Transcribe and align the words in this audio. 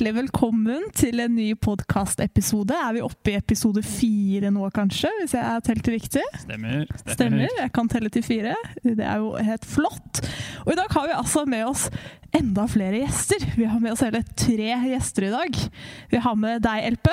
hjertelig 0.00 0.16
velkommen 0.16 0.84
til 0.96 1.20
en 1.20 1.34
ny 1.36 1.50
podkastepisode. 1.60 2.72
Er 2.72 2.94
vi 2.96 3.02
oppe 3.04 3.34
i 3.34 3.36
episode 3.36 3.82
fire 3.84 4.48
nå, 4.48 4.62
kanskje? 4.72 5.10
Hvis 5.18 5.34
jeg 5.36 5.44
har 5.44 5.60
telt 5.60 5.90
riktig? 5.92 6.22
Stemmer. 6.40 6.86
Stemmer. 6.88 7.12
Stemmer. 7.18 7.52
Jeg 7.58 7.72
kan 7.76 7.90
telle 7.92 8.08
til 8.08 8.24
fire. 8.24 8.54
Det 8.80 9.04
er 9.04 9.20
jo 9.20 9.34
helt 9.36 9.68
flott. 9.68 10.22
Og 10.64 10.72
i 10.72 10.78
dag 10.78 10.96
har 10.96 11.10
vi 11.10 11.18
altså 11.18 11.44
med 11.44 11.66
oss 11.68 11.84
enda 12.32 12.64
flere 12.72 13.02
gjester. 13.02 13.44
Vi 13.58 13.68
har 13.68 13.84
med 13.84 13.92
oss 13.92 14.06
hele 14.06 14.24
tre 14.40 14.72
gjester 14.86 15.28
i 15.28 15.34
dag. 15.36 15.60
Vi 16.14 16.24
har 16.24 16.40
med 16.46 16.64
deg, 16.64 16.96
LP. 16.96 17.12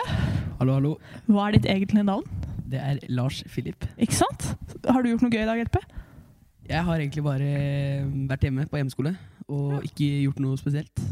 Hallo, 0.62 0.80
hallo. 0.80 0.96
Hva 1.28 1.50
er 1.50 1.60
ditt 1.60 1.68
egentlige 1.76 2.08
navn? 2.08 2.24
Det 2.72 2.80
er 2.80 3.04
Lars 3.12 3.44
Filip. 3.52 3.84
Ikke 4.00 4.22
sant? 4.24 4.54
Har 4.88 5.04
du 5.04 5.12
gjort 5.12 5.28
noe 5.28 5.36
gøy 5.36 5.44
i 5.44 5.52
dag, 5.52 5.68
LP? 5.68 5.82
Jeg 6.72 6.88
har 6.88 7.04
egentlig 7.04 7.28
bare 7.28 7.54
vært 8.32 8.48
hjemme 8.48 8.72
på 8.72 8.80
hjemmeskole 8.80 9.18
og 9.52 9.82
ikke 9.84 10.14
gjort 10.24 10.46
noe 10.48 10.56
spesielt. 10.60 11.10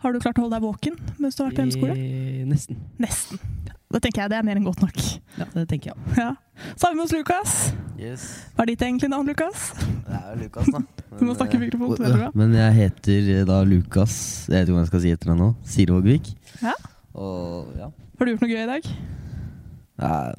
Har 0.00 0.14
du 0.14 0.20
klart 0.22 0.38
å 0.40 0.44
holde 0.46 0.56
deg 0.56 0.64
våken 0.64 0.94
mens 1.20 1.36
du 1.36 1.42
har 1.42 1.50
vært 1.50 1.58
på 1.58 1.64
hjemmeskole? 1.66 1.94
Eh, 1.96 2.44
Nesten. 2.48 2.78
Nesten. 3.02 3.40
Det 3.90 3.98
tenker 4.04 4.22
jeg 4.22 4.30
det 4.30 4.36
er 4.38 4.44
mer 4.46 4.56
enn 4.60 4.64
godt 4.68 4.80
nok. 4.84 4.98
Ja, 5.36 5.46
det 5.52 5.64
tenker 5.68 5.90
jeg. 5.90 6.12
Ja. 6.16 6.28
Så 6.78 6.86
har 6.86 6.92
vi 6.94 6.98
med 7.00 7.04
oss 7.08 7.12
Lukas. 7.16 7.54
Yes, 8.00 8.24
Hva 8.54 8.62
er 8.64 8.70
ditt 8.70 8.84
egentlige 8.86 9.10
navn, 9.12 9.26
Lukas? 9.28 9.64
det 10.06 10.14
er 10.16 10.28
jo 10.30 10.36
Lukas, 10.44 10.70
da. 10.72 10.80
Du 11.18 11.24
må 11.26 11.34
snakke 11.36 11.58
i 11.58 11.60
mikrofonen, 11.64 11.98
det 11.98 12.10
er. 12.14 12.30
Men 12.38 12.54
jeg 12.54 12.76
heter 12.78 13.28
eh, 13.34 13.42
da 13.48 13.58
Lukas 13.66 14.14
Jeg 14.48 14.54
vet 14.54 14.68
ikke 14.70 14.76
hva 14.76 14.84
jeg 14.84 14.90
skal 14.92 15.02
si 15.04 15.12
etter 15.16 15.32
deg 15.32 15.40
nå. 15.42 15.48
Sirvågvik. 15.74 16.30
Ja. 16.62 16.76
Og 17.18 17.74
ja. 17.80 17.90
Har 17.90 18.28
du 18.28 18.32
gjort 18.32 18.44
noe 18.46 18.52
gøy 18.54 18.62
i 18.62 18.70
dag? 18.70 18.88
Nei, 20.00 20.32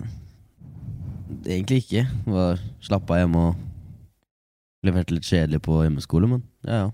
egentlig 1.45 1.84
ikke. 1.84 2.05
Bare 2.25 2.55
slappa 2.87 3.20
hjemme 3.21 3.43
og 3.51 4.87
leverte 4.87 5.13
litt 5.13 5.27
kjedelig 5.27 5.62
på 5.67 5.84
hjemmeskole, 5.84 6.31
men 6.31 6.45
ja 6.65 6.85
ja. 6.85 6.91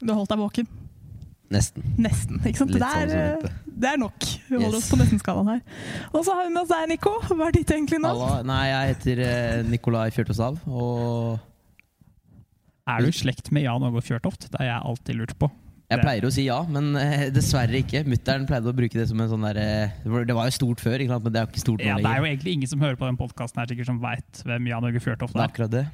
Du 0.00 0.08
har 0.14 0.22
holdt 0.22 0.30
deg 0.32 0.40
våken? 0.40 0.70
Nesten. 1.50 1.82
Nesten. 1.98 2.38
ikke 2.46 2.60
sant? 2.62 2.70
Litt 2.70 2.78
Det 2.78 2.88
sånn 2.88 3.10
er, 3.10 3.36
eh, 3.44 3.54
det 3.66 3.88
er 3.90 3.96
nok. 3.98 4.18
Vi 4.48 4.54
holder 4.56 4.76
Yes. 4.76 4.84
oss 4.84 4.90
på 4.92 4.98
nesten-skalaen 5.00 5.48
her. 5.50 5.60
Og 6.14 6.24
så 6.24 6.32
har 6.36 6.44
vi 6.46 6.52
med 6.54 6.62
oss 6.62 6.68
deg, 6.68 6.88
Nico. 6.88 7.10
Hva 7.26 7.48
er 7.48 7.52
ditt 7.56 7.66
egentlig 7.74 7.98
navn? 8.00 8.46
Nei, 8.46 8.66
jeg 8.70 8.94
heter 8.94 9.22
eh, 9.24 9.62
Nikolai 9.66 10.10
Fjørtosav, 10.14 10.60
og 10.68 11.40
Er 12.86 13.00
du 13.02 13.08
i 13.10 13.14
slekt 13.14 13.50
med 13.54 13.64
Jan 13.64 13.82
Åge 13.82 14.02
Fjørtoft? 14.02 14.48
Det 14.50 14.58
har 14.60 14.66
jeg 14.66 14.82
alltid 14.92 15.16
lurt 15.18 15.34
på. 15.38 15.50
jeg 15.90 15.98
Det- 15.98 16.04
pleier 16.06 16.22
å 16.22 16.30
si 16.32 16.44
ja, 16.46 16.62
men 16.62 16.94
eh, 16.96 17.30
dessverre 17.30 17.82
ikke. 17.82 18.04
Mutter'n 18.06 18.46
pleide 18.46 18.70
å 18.70 18.72
bruke 18.72 18.92
det 18.94 19.08
som 19.08 19.20
en 19.20 19.28
sånn 19.28 19.42
derre 19.42 19.90
Det 20.04 20.34
var 20.34 20.46
jo 20.46 20.54
stort 20.54 20.78
før, 20.78 20.98
ikke 21.02 21.08
sant? 21.10 21.24
men 21.24 21.32
det 21.32 21.40
er 21.40 21.46
jo 21.46 21.50
ikke 21.50 21.64
stort 21.66 21.80
nå 21.80 21.84
Ja, 21.84 21.96
det 21.96 22.06
er. 22.06 22.16
Jo 22.22 22.28
egentlig 22.30 22.52
ingen 22.54 22.68
som 22.68 22.78
hører 22.80 22.96
på 22.96 23.06
den 23.10 23.16
podkasten 23.16 23.84
som 23.84 23.98
veit 24.00 24.42
hvem 24.46 24.68
Jan 24.68 24.84
Åge 24.84 25.00
Fjørtoft 25.02 25.34
er. 25.34 25.38
Det 25.38 25.42
er 25.42 25.42
er. 25.42 25.48
akkurat 25.50 25.70
det. 25.70 25.86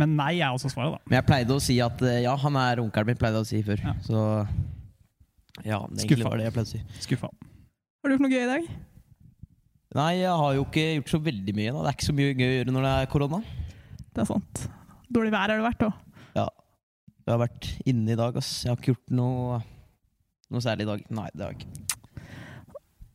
Men 0.00 0.16
nei 0.18 0.32
er 0.40 0.50
også 0.52 0.70
svaret, 0.72 0.96
da. 0.98 1.08
Men 1.08 1.18
jeg 1.20 1.26
pleide 1.28 1.56
å 1.56 1.62
si 1.62 1.78
at 1.84 2.02
eh, 2.06 2.22
ja, 2.26 2.34
han 2.42 2.58
er 2.60 2.82
onkelen 2.82 3.10
min, 3.12 3.20
pleide 3.20 3.40
jeg 3.40 3.46
å 3.46 3.50
si 3.50 3.62
før. 3.66 3.84
Ja. 3.86 3.94
Så 4.04 4.18
ja, 5.64 5.78
det 5.88 6.02
egentlig 6.02 6.18
Skuffa. 6.18 6.28
var 6.28 6.40
det 6.40 6.48
jeg 6.48 6.56
pleide 6.58 6.68
å 6.68 6.72
si. 6.74 6.82
Skuffa. 7.06 7.30
Har 7.32 8.10
du 8.10 8.14
gjort 8.16 8.26
noe 8.26 8.34
gøy 8.34 8.42
i 8.44 8.50
dag? 8.52 8.68
Nei, 9.98 10.10
jeg 10.20 10.34
har 10.42 10.58
jo 10.58 10.66
ikke 10.66 10.84
gjort 10.98 11.14
så 11.14 11.22
veldig 11.30 11.54
mye. 11.56 11.72
da 11.72 11.80
Det 11.86 11.90
er 11.90 11.96
ikke 11.96 12.10
så 12.10 12.18
mye 12.18 12.34
gøy 12.36 12.48
å 12.48 12.56
gjøre 12.58 12.74
når 12.76 12.86
det 12.88 12.92
er 12.98 13.10
korona. 13.14 13.40
Det 14.12 14.22
er 14.24 14.28
sant. 14.28 14.68
Dårlig 15.08 15.32
vær 15.32 15.46
har 15.46 15.56
det 15.56 15.64
vært, 15.64 15.86
da. 15.86 15.94
Jeg 17.28 17.34
har 17.34 17.42
vært 17.42 17.66
inne 17.84 18.14
i 18.14 18.16
dag, 18.16 18.36
ass. 18.40 18.62
Jeg 18.64 18.72
har 18.72 18.78
ikke 18.80 18.94
gjort 18.94 19.10
noe, 19.12 19.58
noe 20.48 20.64
særlig 20.64 20.86
i 20.86 20.88
dag. 20.88 21.02
Nei, 21.12 21.26
det 21.36 21.44
har 21.44 21.50
jeg 21.52 21.58
ikke. 21.60 21.87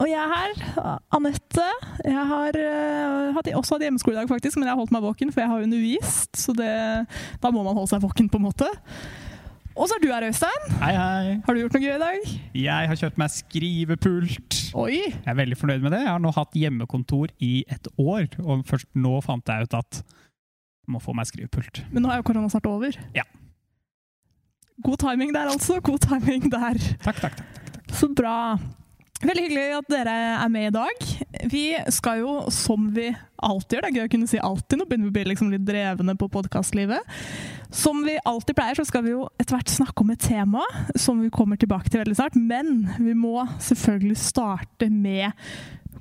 Og 0.04 0.10
jeg 0.12 0.20
er 0.20 0.32
her, 0.36 0.98
Anette. 1.16 1.66
Jeg 2.04 2.24
har 2.28 2.58
uh, 2.60 3.28
hatt, 3.38 3.50
også 3.56 3.78
hatt 3.78 3.86
hjemmeskole 3.86 4.18
i 4.18 4.20
dag, 4.20 4.28
faktisk, 4.28 4.58
men 4.60 4.68
jeg 4.68 4.74
har 4.74 4.82
holdt 4.82 4.92
meg 4.92 5.06
våken, 5.06 5.30
for 5.32 5.40
jeg 5.40 5.52
har 5.54 5.64
undervist. 5.64 6.34
Så 6.36 6.52
det, 6.58 6.72
da 7.40 7.52
må 7.56 7.64
man 7.64 7.78
holde 7.78 7.94
seg 7.94 8.04
våken, 8.04 8.28
på 8.28 8.42
en 8.42 8.44
måte. 8.50 8.68
Og 9.74 9.88
så 9.88 9.96
er 9.96 10.04
du 10.04 10.10
her, 10.12 10.26
Øystein. 10.28 10.68
Hei, 10.82 10.92
hei. 10.98 11.38
Har 11.46 11.56
du 11.56 11.62
gjort 11.62 11.78
noe 11.78 11.84
gøy 11.86 11.94
i 11.96 12.02
dag? 12.04 12.28
Jeg 12.66 12.92
har 12.92 13.00
kjøpt 13.00 13.24
meg 13.24 13.32
skrivepult. 13.32 14.60
Oi! 14.84 15.00
Jeg 15.08 15.32
er 15.32 15.40
veldig 15.40 15.60
fornøyd 15.62 15.88
med 15.88 15.96
det. 15.96 16.04
Jeg 16.04 16.12
har 16.12 16.22
nå 16.22 16.36
hatt 16.36 16.60
hjemmekontor 16.60 17.32
i 17.40 17.54
et 17.72 17.90
år, 17.96 18.28
og 18.44 18.68
først 18.68 18.92
nå 19.00 19.16
fant 19.24 19.56
jeg 19.56 19.70
ut 19.70 19.80
at 19.80 20.04
jeg 20.04 20.92
må 20.92 21.00
få 21.00 21.16
meg 21.16 21.32
skrivepult. 21.32 21.86
Men 21.96 22.04
nå 22.04 22.12
er 22.12 22.20
jo 22.20 22.28
korona 22.28 22.52
snart 22.52 22.68
over. 22.68 23.00
Ja. 23.16 23.24
God 24.84 25.00
timing 25.08 25.32
der, 25.32 25.48
altså. 25.48 25.80
God 25.80 26.04
timing 26.04 26.52
der. 26.52 26.76
Takk, 27.08 27.24
takk, 27.24 27.40
takk. 27.40 27.92
Så 27.96 28.12
bra. 28.12 28.36
Veldig 29.24 29.44
hyggelig 29.46 29.68
at 29.78 29.92
dere 29.92 30.14
er 30.36 30.50
med 30.52 30.66
i 30.68 30.74
dag. 30.76 31.04
Vi 31.52 31.64
skal 31.96 32.20
jo, 32.20 32.34
som 32.52 32.90
vi 32.96 33.06
alltid 33.44 33.78
gjør, 33.78 33.86
det 33.86 33.90
er 33.90 33.98
gøy 33.98 34.08
å 34.08 34.12
kunne 34.12 34.28
si 34.28 34.40
alltid, 34.44 34.80
nå 34.80 34.88
begynner 34.90 35.08
vi 35.08 35.14
å 35.14 35.16
bli 35.16 35.24
liksom 35.32 35.52
litt 35.54 35.64
drevne 35.68 36.16
på 36.20 36.28
podkastlivet. 36.34 37.14
Som 37.74 38.04
vi 38.04 38.18
alltid 38.28 38.58
pleier, 38.58 38.76
så 38.76 38.86
skal 38.88 39.06
vi 39.06 39.14
jo 39.14 39.24
etter 39.40 39.56
hvert 39.56 39.72
snakke 39.72 40.04
om 40.04 40.12
et 40.12 40.24
tema 40.28 40.64
som 41.00 41.24
vi 41.24 41.32
kommer 41.34 41.60
tilbake 41.60 41.88
til 41.88 42.04
veldig 42.04 42.18
snart. 42.20 42.36
Men 42.36 42.90
vi 43.00 43.16
må 43.16 43.48
selvfølgelig 43.64 44.20
starte 44.20 44.92
med 44.92 45.32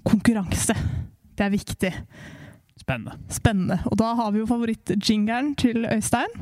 konkurranse. 0.02 0.74
Det 1.38 1.46
er 1.46 1.54
viktig. 1.54 1.92
Spennende. 2.82 3.14
Spennende. 3.30 3.78
Og 3.86 3.96
da 4.02 4.16
har 4.18 4.34
vi 4.34 4.42
jo 4.42 4.50
favorittjingeren 4.50 5.54
til 5.62 5.86
Øystein. 5.86 6.34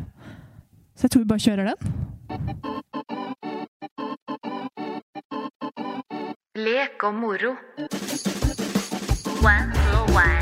Så 0.97 1.07
jeg 1.07 1.13
tror 1.13 1.23
vi 1.27 1.33
bare 1.35 1.45
kjører 1.45 1.75
den. 1.75 1.79
Lek 6.59 7.05
og 7.07 7.15
moro. 7.15 7.53
One 9.39 9.71
for 9.71 10.11
one. 10.11 10.41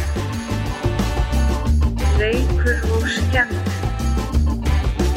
Leikur 2.16 2.78
og. 2.96 3.42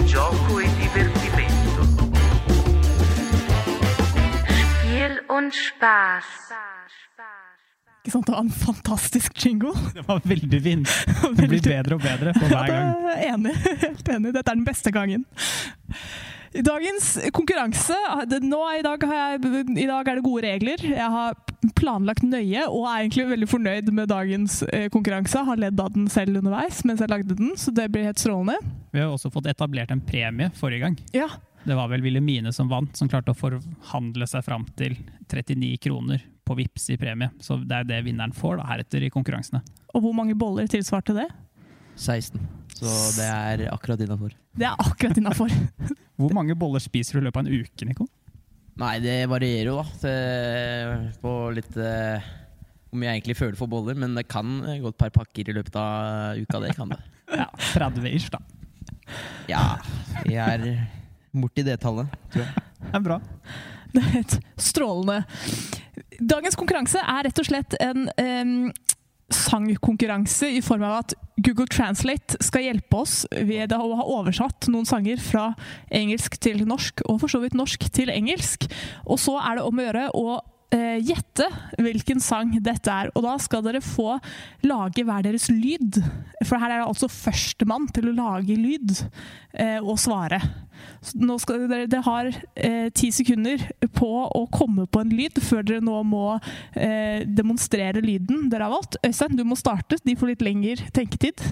Gioco 0.04 0.60
e 0.60 0.68
divertimento. 0.82 1.84
Spiel 4.52 5.16
und 5.30 5.54
Spaß. 5.56 6.28
Ikke 8.04 8.12
sant? 8.12 8.28
Det 8.28 8.34
var 8.34 8.42
en 8.42 8.52
fantastisk 8.52 9.46
jingle. 9.46 9.72
Det 9.96 10.04
var 10.08 10.20
veldig 10.26 10.62
fint. 10.62 10.90
Det 11.38 11.48
blir 11.48 11.62
bedre 11.62 11.96
og 11.96 12.02
bedre 12.02 12.34
for 12.34 12.48
hver 12.52 12.68
gang. 12.68 12.92
Ja, 12.92 13.08
det 13.08 13.16
er 13.16 13.34
enig. 13.34 13.56
Helt 13.88 14.10
enig. 14.10 14.34
Dette 14.36 14.52
er 14.52 14.60
den 14.60 14.68
beste 14.68 14.92
gangen. 14.92 15.26
Dagens 16.52 17.14
konkurranse 17.32 17.96
nå, 18.44 18.60
i, 18.76 18.82
dag 18.84 19.04
har 19.08 19.20
jeg, 19.38 19.68
I 19.80 19.88
dag 19.88 20.08
er 20.08 20.18
det 20.20 20.24
gode 20.26 20.44
regler. 20.44 20.82
Jeg 20.84 21.12
har 21.14 21.38
planlagt 21.78 22.26
nøye 22.28 22.66
og 22.68 22.88
er 22.90 23.06
egentlig 23.06 23.28
veldig 23.30 23.48
fornøyd 23.48 23.92
med 23.96 24.10
dagens 24.12 24.58
eh, 24.68 24.90
konkurranse. 24.92 25.46
Har 25.48 25.62
ledd 25.62 25.80
av 25.80 25.94
den 25.96 26.10
selv 26.12 26.42
underveis 26.42 26.82
mens 26.84 27.00
jeg 27.00 27.12
lagde 27.12 27.38
den, 27.40 27.54
så 27.56 27.72
det 27.72 27.88
blir 27.94 28.04
helt 28.10 28.20
strålende. 28.20 28.58
Vi 28.92 29.00
har 29.00 29.14
også 29.14 29.32
fått 29.32 29.48
etablert 29.48 29.94
en 29.96 30.04
premie 30.04 30.52
forrige 30.60 30.84
gang. 30.84 31.00
Ja, 31.16 31.30
Det 31.64 31.78
var 31.78 31.88
vel 31.88 32.02
Wilhelmine 32.02 32.52
som 32.52 32.68
vant, 32.68 32.98
som 32.98 33.08
klarte 33.08 33.32
å 33.32 33.38
forhandle 33.38 34.28
seg 34.28 34.44
fram 34.44 34.66
til 34.76 34.98
39 35.32 35.78
kroner 35.86 36.24
på 36.44 36.58
Vips 36.58 36.90
i 36.92 36.98
premie. 37.00 37.32
Så 37.40 37.62
det 37.64 37.78
er 37.78 37.88
det 37.88 38.02
vinneren 38.10 38.34
får 38.36 38.60
da, 38.60 38.68
heretter 38.74 39.06
i 39.06 39.14
konkurransene. 39.14 39.62
Og 39.94 40.04
hvor 40.04 40.16
mange 40.18 40.36
boller 40.36 40.68
tilsvarte 40.68 41.16
det? 41.16 41.30
16. 41.96 42.40
Så 42.82 42.92
det 43.18 43.28
er 43.28 43.66
akkurat 43.72 44.02
innafor. 44.02 44.34
Det 44.58 44.66
er 44.68 44.80
akkurat 44.82 45.18
innafor. 45.20 45.54
Hvor 46.22 46.34
mange 46.38 46.56
boller 46.58 46.82
spiser 46.84 47.18
du 47.18 47.22
i 47.22 47.28
løpet 47.28 47.42
av 47.42 47.48
en 47.48 47.62
uke, 47.62 47.88
Nico? 47.88 48.08
Nei, 48.82 48.96
det 49.04 49.18
varierer 49.30 49.70
jo, 49.70 49.80
da. 49.82 49.98
Det, 50.02 51.18
på 51.22 51.32
litt 51.54 51.76
eh, 51.78 52.30
Om 52.92 53.04
jeg 53.04 53.20
egentlig 53.20 53.36
føler 53.38 53.60
for 53.60 53.70
boller, 53.72 53.98
men 54.00 54.16
det 54.18 54.26
kan 54.32 54.62
gå 54.64 54.90
et 54.94 54.98
par 55.00 55.12
pakker 55.14 55.52
i 55.52 55.56
løpet 55.58 55.78
av 55.80 56.40
uka. 56.42 56.64
Det 56.66 56.76
kan 56.78 56.96
det. 56.96 57.02
Ja, 57.32 57.46
30 57.56 58.10
ish, 58.12 58.28
da. 58.28 58.42
Ja, 59.48 59.62
vi 60.26 60.36
er 60.36 60.66
borti 61.32 61.64
det 61.64 61.78
tallet, 61.80 62.12
tror 62.34 62.44
jeg. 62.44 62.64
Det 62.82 62.98
er 62.98 63.06
bra. 63.06 63.18
Det 63.94 64.02
er 64.02 64.10
helt 64.18 64.36
strålende. 64.60 65.22
Dagens 66.20 66.58
konkurranse 66.60 67.00
er 67.00 67.24
rett 67.30 67.40
og 67.40 67.48
slett 67.48 67.78
en 67.80 68.10
em, 68.20 68.52
sangkonkurranse 69.36 70.50
i 70.52 70.62
form 70.64 70.86
av 70.88 71.02
at 71.02 71.16
Google 71.42 71.68
Translate 71.72 72.38
skal 72.44 72.68
hjelpe 72.68 73.02
oss 73.02 73.22
ved 73.32 73.74
å 73.74 73.82
ha 73.98 74.06
oversatt 74.18 74.68
noen 74.72 74.88
sanger 74.90 75.22
fra 75.24 75.52
engelsk 75.90 76.38
til 76.44 76.66
norsk, 76.68 77.04
og 77.08 77.22
for 77.24 77.32
så 77.32 77.42
vidt 77.44 77.58
norsk 77.58 77.88
til 77.96 78.12
engelsk. 78.14 78.68
Og 79.08 79.20
så 79.22 79.38
er 79.42 79.58
det 79.58 79.66
om 79.66 79.80
å 79.80 79.86
gjøre 79.88 80.08
å 80.18 80.40
gjette 80.72 81.48
hvilken 81.82 82.22
sang 82.24 82.54
dette 82.64 82.92
er. 82.94 83.10
Og 83.16 83.26
da 83.26 83.34
skal 83.44 83.64
dere 83.66 83.82
få 83.84 84.18
lage 84.64 85.04
hver 85.08 85.26
deres 85.26 85.50
lyd. 85.52 86.00
For 86.48 86.56
her 86.62 86.72
er 86.72 86.82
det 86.82 86.88
altså 86.90 87.10
førstemann 87.12 87.90
til 87.92 88.12
å 88.12 88.16
lage 88.16 88.56
lyd 88.56 88.94
eh, 89.54 89.80
og 89.84 90.00
svare. 90.00 90.40
Dere, 91.14 91.86
dere 91.92 92.02
har 92.06 92.30
eh, 92.56 92.88
ti 92.96 93.12
sekunder 93.14 93.62
på 93.98 94.08
å 94.32 94.46
komme 94.54 94.88
på 94.90 95.02
en 95.04 95.12
lyd 95.14 95.38
før 95.44 95.66
dere 95.68 95.84
nå 95.84 96.00
må 96.08 96.24
eh, 96.74 97.22
demonstrere 97.28 98.02
lyden 98.02 98.48
dere 98.52 98.70
har 98.70 98.74
valgt. 98.78 98.98
Øystein, 99.06 99.36
du 99.38 99.44
må 99.48 99.58
starte. 99.60 100.00
De 100.08 100.16
får 100.18 100.34
litt 100.34 100.46
lengre 100.46 100.88
tenketid. 100.96 101.44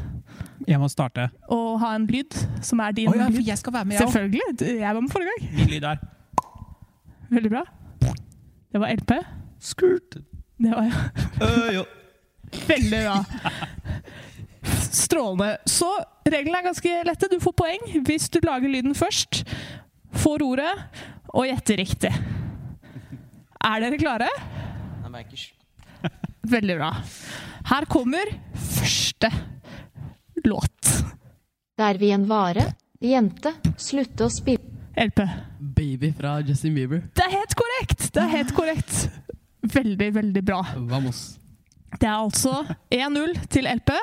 Jeg 0.67 0.79
må 0.81 0.87
starte. 0.91 1.27
Og 1.51 1.75
ha 1.83 1.91
en 1.97 2.07
lyd 2.09 2.35
som 2.65 2.79
er 2.83 2.95
din 2.95 3.09
Oh, 3.11 3.17
ja, 3.17 3.27
lyd. 3.31 3.43
jeg 3.47 3.57
skal 3.61 3.73
være 3.79 3.89
med, 3.89 3.97
jeg. 3.99 4.07
Selvfølgelig. 4.07 4.79
Jeg 4.79 4.95
var 4.95 5.01
med 5.01 5.11
forrige 5.13 5.35
gang. 5.35 5.51
Min 5.59 5.69
lyd 5.75 5.89
er 5.91 6.07
Veldig 7.29 7.51
bra. 7.53 7.61
Det 8.71 8.81
var 8.81 8.91
LP. 8.93 9.11
Skurt. 9.59 10.17
Det 10.59 10.71
var 10.71 10.89
jo 11.73 11.85
Veldig 12.67 12.99
bra. 13.03 13.15
Strålende. 14.91 15.57
Så 15.69 15.87
reglene 16.29 16.59
er 16.59 16.65
ganske 16.65 16.93
lette. 17.05 17.29
Du 17.31 17.37
får 17.43 17.53
poeng 17.57 17.83
hvis 18.07 18.29
du 18.33 18.39
lager 18.45 18.71
lyden 18.71 18.95
først, 18.97 19.43
får 20.17 20.43
ordet 20.45 20.71
og 21.29 21.45
gjetter 21.45 21.77
riktig. 21.81 22.11
Er 23.59 23.83
dere 23.83 23.99
klare? 24.01 24.29
Veldig 26.49 26.77
bra. 26.79 26.89
Her 27.69 27.85
kommer 27.91 28.31
første 28.57 29.29
låt. 30.47 30.93
Der 31.77 31.99
vi 32.01 32.09
en 32.15 32.25
vare? 32.29 32.65
Jente, 32.99 33.53
slutte 33.79 34.25
å 34.25 34.33
spille. 34.33 34.65
LP. 34.99 35.21
Baby 35.79 36.13
fra 36.13 36.39
Justin 36.43 36.75
Bieber. 36.75 37.01
Det 37.15 37.23
er 37.23 37.31
helt 37.37 37.55
korrekt! 37.55 38.09
Det 38.13 38.23
er 38.23 38.31
helt 38.33 38.51
korrekt. 38.55 39.09
Veldig, 39.63 40.09
veldig 40.15 40.43
bra. 40.43 40.59
Vamos. 40.75 41.39
Det 41.95 42.07
er 42.07 42.17
altså 42.17 42.65
1-0 42.91 43.37
til 43.47 43.69
LP. 43.69 43.93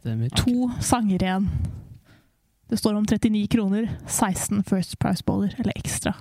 Stemmer. 0.00 0.34
To 0.42 0.70
sanger 0.82 1.22
igjen. 1.22 1.48
Det 2.70 2.78
står 2.78 2.98
om 2.98 3.06
39 3.06 3.46
kroner. 3.54 3.86
16 4.06 4.64
First 4.66 4.98
Price-boller, 4.98 5.54
eller 5.58 5.78
ekstra. 5.78 6.16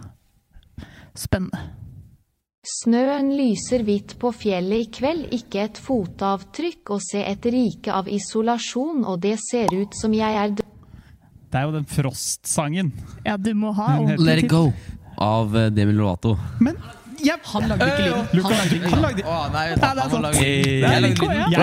Spennende. 1.17 1.57
Snøen 2.61 3.31
lyser 3.33 3.81
hvitt 3.81 4.19
på 4.21 4.29
fjellet 4.37 4.85
i 4.85 4.89
kveld, 4.93 5.31
ikke 5.33 5.63
et 5.65 5.79
fotavtrykk, 5.81 6.91
og 6.93 7.01
se 7.01 7.23
et 7.25 7.47
rike 7.49 7.89
av 7.89 8.05
isolasjon, 8.05 9.01
og 9.01 9.17
det 9.23 9.39
ser 9.41 9.73
ut 9.73 9.97
som 9.97 10.13
jeg 10.13 10.37
er 10.43 10.53
død. 10.59 10.70
Det 11.51 11.59
er 11.59 11.67
jo 11.67 11.75
den 11.75 11.85
Frost-sangen. 11.85 12.93
Ja, 13.25 13.35
du 13.35 13.51
må 13.53 13.73
ha 13.75 13.97
ordentlig 13.99 14.25
Let 14.25 14.43
it 14.45 14.51
go 14.51 14.71
av 15.21 15.55
eh, 15.57 15.69
Demi 15.75 15.93
Lovato. 15.97 16.37
Men 16.59 16.79
Yep. 17.21 17.39
Han 17.53 17.67
lagde 17.69 17.85
ikke 17.85 18.03
lyden. 18.07 18.87
Han 18.89 19.01
lagde. 19.03 19.23
Å 19.29 19.41
nei, 19.53 19.65
han 19.77 20.21
lagde 20.23 20.41
lyden. 20.41 21.11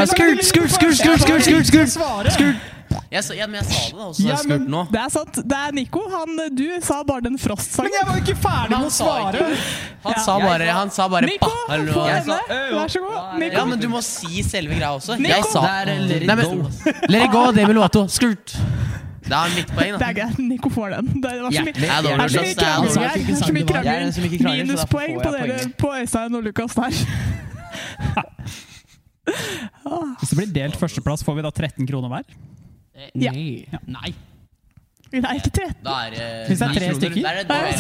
Skurt, 0.06 0.44
skurt, 0.46 0.70
skurt, 0.70 0.99
skurt, 1.00 1.23
skurt, 1.25 1.43
skurt, 1.43 1.70
skurt, 1.73 2.35
skurt. 2.37 2.67
Jeg, 3.11 3.25
så, 3.25 3.35
ja, 3.37 3.46
men 3.49 3.58
jeg 3.58 3.67
sa 3.69 3.81
det, 3.81 3.96
da. 3.99 4.06
Og 4.06 4.20
ja, 4.20 4.37
men, 4.49 4.64
nå. 4.70 4.82
Det 4.93 5.00
er 5.00 5.11
sant. 5.12 5.40
Det 5.50 5.58
er 5.67 5.75
Nico. 5.76 6.05
Han, 6.12 6.38
du 6.56 6.64
sa 6.85 7.00
bare 7.08 7.25
den 7.26 7.38
Frost-sangen. 7.40 7.88
Men 7.90 7.99
jeg 7.99 8.08
var 8.08 8.20
jo 8.20 8.25
ikke 8.25 8.38
ferdig 8.44 8.76
med 8.76 8.87
å 8.87 8.93
svare! 8.93 9.49
Han, 10.05 10.19
sa 10.25 10.37
bare, 10.44 10.69
han 10.79 10.93
sa 10.94 11.08
bare 11.12 11.29
Nico, 11.29 11.50
få 11.50 12.06
henne! 12.06 12.38
Vær 12.46 12.93
så 12.93 13.02
god. 13.05 13.38
Nico. 13.43 13.56
Ja, 13.58 13.64
men 13.73 13.82
du 13.82 13.88
må 13.93 14.05
si 14.05 14.44
selve 14.46 14.79
greia 14.79 14.93
også. 14.94 15.19
Nico. 15.19 15.35
Jeg 15.35 15.49
sa 15.50 15.64
Let. 15.88 16.46
Let 17.08 17.25
it 17.25 17.32
go, 17.35 17.49
Demi 17.56 17.76
Lovato. 17.76 18.06
Skurt. 18.12 18.55
Det 19.29 19.37
er 19.37 19.55
mitt 19.55 19.73
poeng, 19.77 19.99
Det 20.01 20.07
er 20.09 20.15
greit. 20.17 20.39
Nico 20.41 20.71
får 20.73 20.95
den. 20.97 21.09
Det 21.23 21.33
var 21.43 21.51
så 21.53 21.65
mye, 23.53 23.67
krangling 23.69 24.67
Minuspoeng 24.67 25.19
får 25.19 25.25
på 25.25 25.35
jeg 25.37 25.49
dere 25.49 25.73
på 25.83 25.89
Øystein 26.01 26.39
og 26.39 26.43
Lukas 26.49 26.75
der. 26.79 26.93
Hvis 30.19 30.31
det 30.33 30.37
blir 30.39 30.53
delt 30.55 30.77
førsteplass, 30.81 31.25
får 31.27 31.35
vi 31.39 31.45
da 31.45 31.51
13 31.53 31.87
kroner 31.89 32.09
hver? 32.13 32.25
Ja. 33.15 33.33
Nei. 33.33 33.67
Nei. 33.87 34.11
Nei, 35.09 35.37
ikke 35.39 35.51
13. 35.51 35.75
Da 35.85 35.95
er 36.05 36.11
det 36.15 36.25
Hvis 36.49 36.59
det 36.61 36.69
er 36.69 36.73
tre 36.75 36.89
kroner. 36.89 37.01
stykker? 37.01 37.23
Da 37.49 37.55
er. 37.65 37.73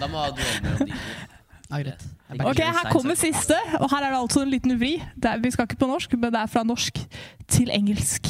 Da 0.00 0.08
må 0.10 0.20
ha 0.20 0.30
duell 0.36 0.58
mellom 0.64 0.78
de 0.78 0.92
to. 0.92 0.96
Ja, 1.68 1.76
greit. 1.84 2.04
Ok, 2.48 2.60
Her 2.64 2.90
kommer 2.92 3.16
siste, 3.16 3.56
og 3.78 3.90
her 3.90 4.04
er 4.04 4.10
det 4.12 4.18
altså 4.18 4.42
en 4.44 4.50
liten 4.52 4.76
vri. 4.80 4.94
Det 5.16 5.30
er, 5.30 5.40
vi 5.42 5.50
skal 5.52 5.68
ikke 5.68 5.76
på 5.80 5.88
norsk, 5.88 6.12
men 6.16 6.32
det 6.32 6.40
er 6.40 6.46
fra 6.52 6.62
norsk 6.64 7.00
til 7.48 7.72
engelsk. 7.72 8.28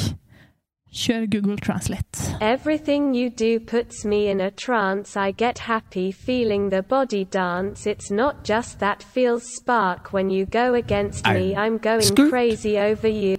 Kjør 0.91 1.25
Google 1.31 1.57
Translate. 1.57 2.17
Everything 2.41 3.13
you 3.15 3.29
do 3.29 3.59
puts 3.59 4.05
me 4.05 4.27
in 4.31 4.41
a 4.41 4.49
trance. 4.49 5.15
I 5.15 5.31
get 5.31 5.59
happy 5.59 6.11
feeling 6.11 6.71
the 6.71 6.81
body 6.81 7.25
dance. 7.25 7.85
It's 7.85 8.09
not 8.11 8.43
just 8.43 8.79
that 8.79 9.03
feels 9.03 9.43
spark 9.61 10.11
when 10.13 10.31
you 10.31 10.45
go 10.47 10.73
against 10.73 11.25
me. 11.27 11.55
I'm 11.55 11.77
going 11.77 12.01
Scoop. 12.01 12.29
crazy 12.31 12.75
over 12.77 13.07
you. 13.07 13.37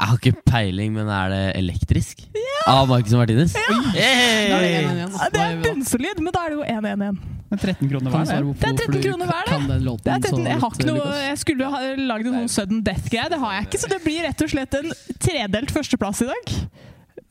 Jeg 0.00 0.08
har 0.08 0.16
ikke 0.16 0.42
peiling, 0.46 0.92
men 0.96 1.08
er 1.12 1.28
det 1.28 1.40
elektrisk? 1.60 2.22
Av 2.66 2.86
Marcus 2.88 3.12
Martinez? 3.12 3.52
Ja. 3.54 3.60
er 3.76 3.82
det 3.92 4.00
Hey! 4.00 4.84
Ja, 4.96 5.26
Det 5.32 5.40
er 5.40 5.58
bunnsolid, 5.64 6.20
men 6.24 6.32
da 6.32 6.44
er 6.46 6.48
det 6.48 6.56
jo 6.56 6.64
1-1-1. 6.64 7.18
Men 7.50 7.58
13 7.58 7.88
kroner 7.90 8.10
hver? 8.10 8.20
er- 8.20 8.42
Det 8.44 8.68
er 8.68 8.76
13 8.86 9.02
kroner 9.02 9.26
hver, 9.26 9.42
det. 9.44 9.52
kan 9.52 9.68
den 9.68 9.82
låten 9.84 10.04
Det 10.04 10.12
er 10.14 10.20
13, 10.28 10.46
jeg, 10.46 10.60
har 10.60 10.70
ikke 10.70 10.86
noe, 10.86 11.12
jeg 11.28 11.38
skulle 11.38 11.64
ha 11.74 11.80
lagd 11.96 12.26
en 12.26 12.34
sånn 12.38 12.48
sudden 12.48 12.82
death-greie, 12.86 13.28
det 13.28 13.38
har 13.42 13.52
jeg 13.58 13.66
ikke. 13.68 13.78
Så 13.82 13.88
det 13.92 14.00
blir 14.04 14.22
rett 14.24 14.42
og 14.42 14.48
slett 14.54 14.74
en 14.80 14.92
tredelt 15.18 15.70
førsteplass 15.76 16.22
i 16.22 16.26
dag. 16.32 16.54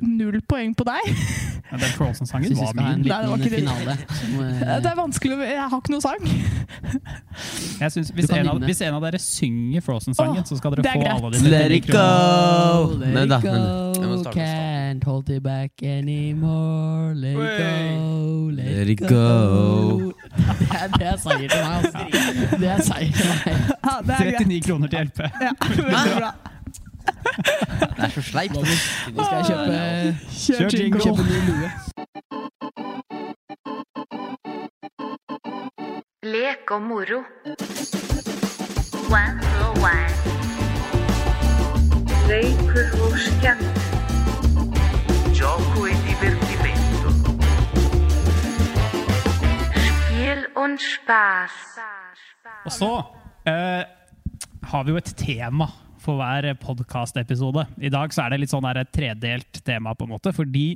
Null 0.01 0.39
poeng 0.47 0.71
på 0.79 0.85
deg. 0.87 1.09
Ja, 1.69 1.77
den 1.77 1.91
Frozen-sangen 1.93 2.55
var 2.57 2.71
min. 2.73 3.03
Nei, 3.03 3.17
det 3.21 3.29
var 3.29 3.37
ikke 3.37 3.49
finale. 3.59 3.95
Det 4.83 4.89
er 4.89 4.95
vanskelig, 4.97 5.35
å- 5.37 5.45
Jeg 5.49 5.65
har 5.69 5.81
ikke 5.81 5.91
noe 5.93 6.01
sang. 6.01 6.23
Jeg 7.79 7.91
synes, 7.93 8.09
hvis, 8.15 8.29
en 8.33 8.47
av, 8.49 8.57
hvis 8.63 8.81
en 8.87 8.95
av 8.97 9.03
dere 9.05 9.19
synger 9.21 9.83
Frozen-sangen, 9.85 10.45
så 10.49 10.57
skal 10.57 10.75
dere 10.77 10.87
er 10.87 10.97
få 10.97 11.03
greit. 11.03 11.13
alle 11.13 11.31
de 11.35 11.51
Let 11.53 11.71
it 11.77 11.87
go! 11.91 12.97
Let 12.99 13.29
it 13.29 13.43
go, 13.43 14.23
can't 14.33 15.03
hold 15.03 15.29
it 15.29 15.43
back 15.43 15.83
anymore. 15.83 17.13
Let 17.15 17.35
it 17.37 17.59
go, 17.59 18.49
let, 18.55 18.89
it 18.89 18.99
go. 19.07 20.13
Det 20.39 20.69
er, 20.73 20.87
det 20.99 21.07
er 21.07 21.17
seier 21.21 21.47
til 21.49 21.61
meg, 21.63 21.73
altså. 21.79 21.99
Det 22.59 22.69
er 22.69 22.81
seier 22.87 23.11
til 23.13 23.27
meg. 23.29 23.43
Ja, 23.69 23.97
det 24.01 24.15
er 24.15 24.31
greit. 24.31 24.47
39 24.47 24.61
kroner 24.67 24.87
til 24.87 24.99
LP. 25.09 25.19
Ja, 25.43 26.03
bra. 26.17 26.31
Det 27.09 28.05
er 28.05 28.09
så 28.09 28.21
sleipt. 28.21 28.55
Nå 28.55 29.23
skal 29.23 29.37
jeg 29.37 29.45
kjøpe, 29.49 29.73
Kjør 30.45 30.69
jingle. 30.79 31.01
kjøpe 31.01 31.23
ny 31.29 31.37
lue. 31.47 31.69
Lek 36.23 36.71
og 36.71 36.81
moro. 36.81 37.19
One 39.09 39.41
for 39.41 39.71
one. 39.89 40.09
Leikur 42.29 42.87
og 43.05 43.13
skemmtun. 43.25 44.67
Gioco 45.37 45.85
e 45.85 45.93
divertimento. 46.07 47.09
Spiel 49.87 50.41
und 50.55 50.77
Spaß. 50.79 51.55
Og 52.65 52.71
så 52.71 52.91
eh, 53.47 53.83
har 54.63 54.83
vi 54.83 54.91
jo 54.91 54.97
et 54.97 55.13
tema 55.17 55.65
for 56.09 56.17
hver 56.17 56.47
podkastepisode. 56.57 57.67
I 57.85 57.91
dag 57.93 58.13
så 58.13 58.23
er 58.23 58.33
det 58.33 58.41
litt 58.41 58.51
sånn 58.53 58.65
et 58.71 58.91
tredelt 58.93 59.61
tema, 59.65 59.93
på 59.93 60.07
en 60.07 60.15
måte, 60.15 60.33
fordi 60.33 60.71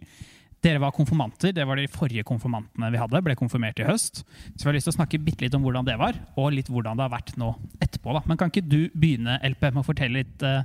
dere 0.63 0.79
var 0.79 0.93
konfirmanter. 0.95 1.51
Det 1.55 1.65
var 1.67 1.79
de 1.79 1.89
forrige 1.91 2.23
konfirmantene 2.27 2.91
vi 2.93 2.99
hadde. 3.01 3.21
Ble 3.25 3.35
konfirmert 3.35 3.81
i 3.81 3.87
høst. 3.87 4.21
Så 4.53 4.63
vi 4.63 4.69
har 4.69 4.77
lyst 4.77 4.87
til 4.87 4.93
å 4.93 4.97
snakke 4.99 5.19
bitte 5.23 5.43
litt 5.43 5.55
om 5.57 5.63
hvordan 5.65 5.87
det 5.87 5.97
var, 5.99 6.19
og 6.37 6.53
litt 6.53 6.69
hvordan 6.71 6.99
det 6.99 7.07
har 7.07 7.15
vært 7.15 7.33
nå 7.41 7.49
etterpå. 7.81 8.13
da. 8.13 8.21
Men 8.29 8.39
kan 8.39 8.53
ikke 8.53 8.65
du 8.67 8.83
begynne, 8.93 9.39
LP, 9.49 9.65
med 9.71 9.81
å 9.81 9.87
fortelle 9.87 10.21
litt 10.21 10.45
uh, 10.45 10.61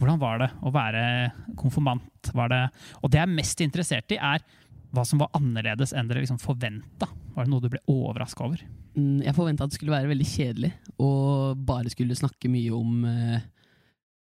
hvordan 0.00 0.20
var 0.22 0.40
det 0.42 0.48
å 0.64 0.72
være 0.74 1.02
konfirmant? 1.60 2.08
Det, 2.26 2.62
og 3.02 3.12
det 3.12 3.20
jeg 3.20 3.26
er 3.28 3.36
mest 3.36 3.62
interessert 3.64 4.16
i, 4.16 4.18
er 4.18 4.44
hva 4.96 5.04
som 5.04 5.20
var 5.20 5.34
annerledes 5.36 5.92
enn 5.92 6.08
dere 6.08 6.22
liksom 6.24 6.40
forventa. 6.40 7.10
Var 7.36 7.44
det 7.44 7.52
noe 7.52 7.62
du 7.62 7.68
ble 7.68 7.82
overraska 7.92 8.48
over? 8.48 8.64
Mm, 8.96 9.20
Jeg 9.26 9.36
forventa 9.36 9.66
at 9.66 9.74
det 9.74 9.78
skulle 9.78 9.92
være 9.92 10.08
veldig 10.08 10.28
kjedelig 10.30 10.72
og 11.04 11.60
bare 11.68 11.92
skulle 11.92 12.16
snakke 12.16 12.48
mye 12.48 12.72
om 12.72 13.04
eh, 13.10 13.44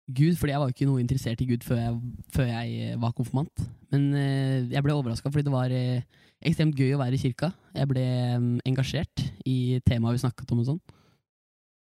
Gud, 0.08 0.38
fordi 0.40 0.54
jeg 0.54 0.60
var 0.62 0.70
jo 0.70 0.74
ikke 0.76 0.88
noe 0.88 1.02
interessert 1.04 1.42
i 1.44 1.46
Gud 1.50 1.64
før 1.68 1.80
jeg, 1.82 1.96
før 2.32 2.46
jeg 2.48 2.76
eh, 2.94 2.96
var 3.02 3.12
konfirmant. 3.18 3.64
Men 3.92 4.06
eh, 4.16 4.62
jeg 4.72 4.84
ble 4.86 4.94
overraska 4.96 5.28
fordi 5.32 5.44
det 5.50 5.52
var 5.52 5.74
eh, 5.76 6.06
ekstremt 6.48 6.78
gøy 6.80 6.94
å 6.96 7.02
være 7.02 7.18
i 7.18 7.20
kirka. 7.20 7.50
Jeg 7.76 7.90
ble 7.92 8.06
mm, 8.40 8.54
engasjert 8.70 9.26
i 9.46 9.82
temaet 9.84 10.16
vi 10.16 10.24
snakket 10.24 10.54
om 10.56 10.62
og 10.64 10.70
sånn. 10.70 10.80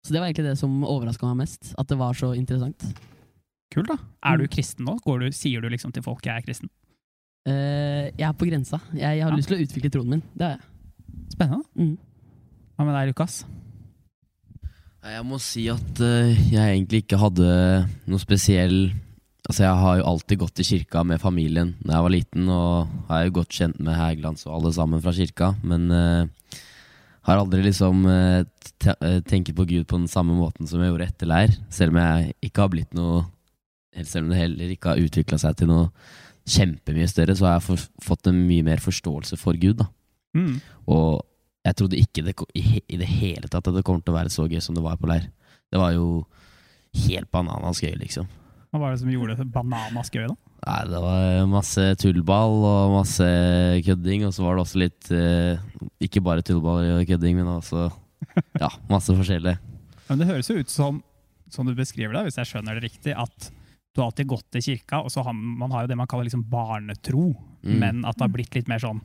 Så 0.06 0.14
det 0.14 0.20
var 0.22 0.28
egentlig 0.30 0.48
det 0.50 0.58
som 0.58 0.74
overraska 0.88 1.26
meg 1.30 1.44
mest. 1.44 1.72
At 1.78 1.86
det 1.90 1.98
var 2.00 2.14
så 2.18 2.32
interessant. 2.38 2.82
Kult, 3.70 3.90
da. 3.90 3.98
Er 4.24 4.38
du 4.40 4.46
Mm. 4.48 4.52
kristen 4.56 4.86
nå? 4.88 4.96
Går 5.04 5.20
du, 5.20 5.26
sier 5.36 5.60
du 5.60 5.68
liksom 5.68 5.92
til 5.92 6.02
folk 6.02 6.24
jeg 6.24 6.34
er 6.40 6.46
kristen? 6.46 6.70
Eh, 7.46 8.08
jeg 8.18 8.24
er 8.26 8.32
på 8.34 8.48
grensa. 8.48 8.80
Jeg, 8.94 9.18
jeg 9.18 9.22
har 9.22 9.30
Ja. 9.30 9.36
lyst 9.36 9.48
til 9.52 9.58
å 9.58 9.62
utvikle 9.62 9.90
troen 9.94 10.08
min. 10.16 10.22
Det 10.34 10.42
har 10.46 10.56
jeg. 10.56 10.64
Spennende. 11.36 11.64
Mm. 11.76 11.94
Hva 12.78 12.84
med 12.88 12.94
deg, 12.98 13.10
Lukas? 13.12 13.44
Jeg 14.98 15.24
må 15.26 15.38
si 15.38 15.68
at 15.70 16.00
eh, 16.02 16.38
jeg 16.50 16.58
egentlig 16.58 17.04
ikke 17.04 17.20
hadde 17.20 17.50
noe 18.10 18.22
spesiell 18.22 18.90
Altså 19.48 19.62
Jeg 19.62 19.80
har 19.80 19.94
jo 19.96 20.08
alltid 20.10 20.40
gått 20.42 20.60
i 20.60 20.66
kirka 20.66 21.04
med 21.06 21.22
familien 21.22 21.70
da 21.80 21.94
jeg 21.94 22.04
var 22.04 22.12
liten, 22.12 22.48
og 22.52 23.12
er 23.14 23.22
jo 23.24 23.36
godt 23.38 23.54
kjent 23.54 23.78
med 23.80 23.96
Hægelands 23.96 24.44
og 24.44 24.58
alle 24.58 24.72
sammen 24.76 25.00
fra 25.00 25.14
kirka, 25.16 25.54
men 25.64 25.86
uh, 25.88 26.58
har 27.24 27.40
aldri 27.40 27.62
liksom 27.64 28.02
uh, 28.04 28.44
tenkt 29.24 29.54
på 29.56 29.64
Gud 29.70 29.86
på 29.88 30.02
den 30.02 30.10
samme 30.10 30.36
måten 30.36 30.68
som 30.68 30.82
jeg 30.84 30.92
gjorde 30.92 31.08
etter 31.08 31.30
leir. 31.32 31.56
Selv 31.72 31.94
om 31.94 32.00
jeg 32.02 32.34
ikke 32.44 32.66
har 32.66 32.74
blitt 32.74 32.92
noe 32.98 33.24
Selv 34.04 34.26
om 34.26 34.34
det 34.34 34.42
heller 34.42 34.74
ikke 34.74 34.92
har 34.92 35.00
utvikla 35.00 35.38
seg 35.40 35.56
til 35.56 35.72
noe 35.72 35.88
kjempemye 36.44 37.08
større, 37.08 37.34
så 37.34 37.48
har 37.48 37.56
jeg 37.56 37.86
fått 38.04 38.28
en 38.28 38.44
mye 38.50 38.66
mer 38.66 38.84
forståelse 38.84 39.40
for 39.40 39.56
Gud. 39.56 39.80
da 39.80 39.88
Mm. 40.36 40.60
og 40.86 41.24
jeg 41.66 41.76
trodde 41.78 41.98
ikke 41.98 42.22
det, 42.24 42.34
i, 42.54 42.96
det 42.96 43.08
hele 43.08 43.48
tatt 43.50 43.66
at 43.68 43.74
det 43.74 43.82
kommer 43.86 44.00
til 44.04 44.14
å 44.14 44.18
være 44.18 44.32
så 44.32 44.46
gøy 44.48 44.60
som 44.64 44.76
det 44.78 44.84
var 44.84 44.96
på 45.00 45.08
leir. 45.10 45.26
Det 45.68 45.80
var 45.80 45.92
jo 45.96 46.24
helt 47.06 47.30
bananas 47.34 47.82
gøy, 47.82 47.94
liksom. 48.00 48.28
Hva 48.70 48.80
var 48.82 48.92
det 48.94 49.00
som 49.02 49.10
gjorde 49.12 49.36
det 49.38 49.46
bananas 49.52 50.10
gøy, 50.12 50.26
da? 50.30 50.36
Nei, 50.68 50.78
det 50.90 51.00
var 51.02 51.44
masse 51.50 51.84
tullball 52.02 52.56
og 52.66 52.94
masse 52.96 53.26
kødding, 53.86 54.24
og 54.26 54.32
så 54.34 54.42
var 54.44 54.56
det 54.58 54.64
også 54.64 54.80
litt 54.82 55.10
eh, 55.14 55.60
Ikke 56.02 56.22
bare 56.24 56.42
tullball 56.44 56.82
og 56.96 57.04
kødding, 57.08 57.36
men 57.38 57.50
også 57.52 57.84
ja, 58.58 58.70
masse 58.90 59.14
forskjellig. 59.14 59.54
Men 60.08 60.18
det 60.22 60.26
høres 60.30 60.48
jo 60.50 60.56
ut 60.58 60.72
som, 60.72 60.98
som 61.52 61.68
du 61.68 61.74
beskriver 61.78 62.16
det, 62.16 62.24
hvis 62.28 62.40
jeg 62.40 62.50
skjønner 62.50 62.78
det 62.78 62.88
riktig, 62.88 63.14
at 63.14 63.50
du 63.94 64.02
har 64.02 64.10
alltid 64.10 64.28
gått 64.30 64.46
til 64.54 64.62
kirka, 64.66 65.00
og 65.04 65.10
så 65.14 65.22
har 65.26 65.34
man 65.36 65.72
har 65.74 65.84
jo 65.86 65.90
det 65.92 65.96
man 65.98 66.08
kaller 66.10 66.28
liksom 66.30 66.46
barnetro, 66.50 67.30
Mm. 67.58 67.72
men 67.82 67.96
at 68.06 68.14
det 68.14 68.22
har 68.22 68.30
blitt 68.30 68.54
litt 68.54 68.68
mer 68.70 68.78
sånn 68.78 69.00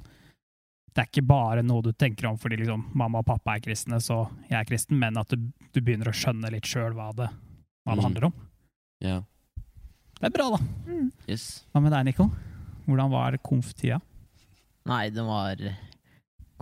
det 0.93 1.01
er 1.01 1.07
ikke 1.09 1.25
bare 1.25 1.63
noe 1.65 1.81
du 1.81 1.91
tenker 1.97 2.27
om 2.29 2.35
fordi 2.37 2.59
liksom, 2.61 2.83
mamma 2.93 3.23
og 3.23 3.25
pappa 3.25 3.55
er 3.57 3.63
kristne, 3.65 3.97
så 4.03 4.23
jeg 4.49 4.59
er 4.59 4.67
kristen, 4.69 4.99
men 5.01 5.17
at 5.17 5.31
du, 5.33 5.47
du 5.73 5.79
begynner 5.81 6.11
å 6.11 6.15
skjønne 6.15 6.51
litt 6.53 6.67
sjøl 6.69 6.93
hva, 6.97 7.11
det, 7.17 7.29
hva 7.83 7.95
det 7.95 8.03
Mm. 8.03 8.05
handler 8.07 8.27
om. 8.29 8.33
Ja. 9.03 9.15
Det 10.19 10.29
er 10.29 10.35
bra, 10.35 10.45
da. 10.53 10.59
Yes. 11.27 11.47
Hva 11.73 11.81
med 11.83 11.91
deg, 11.91 12.05
Nico? 12.11 12.29
Hvordan 12.85 13.09
var 13.11 13.35
konf-tida? 13.43 13.97
Nei, 14.87 15.07
den 15.15 15.25
var 15.27 15.59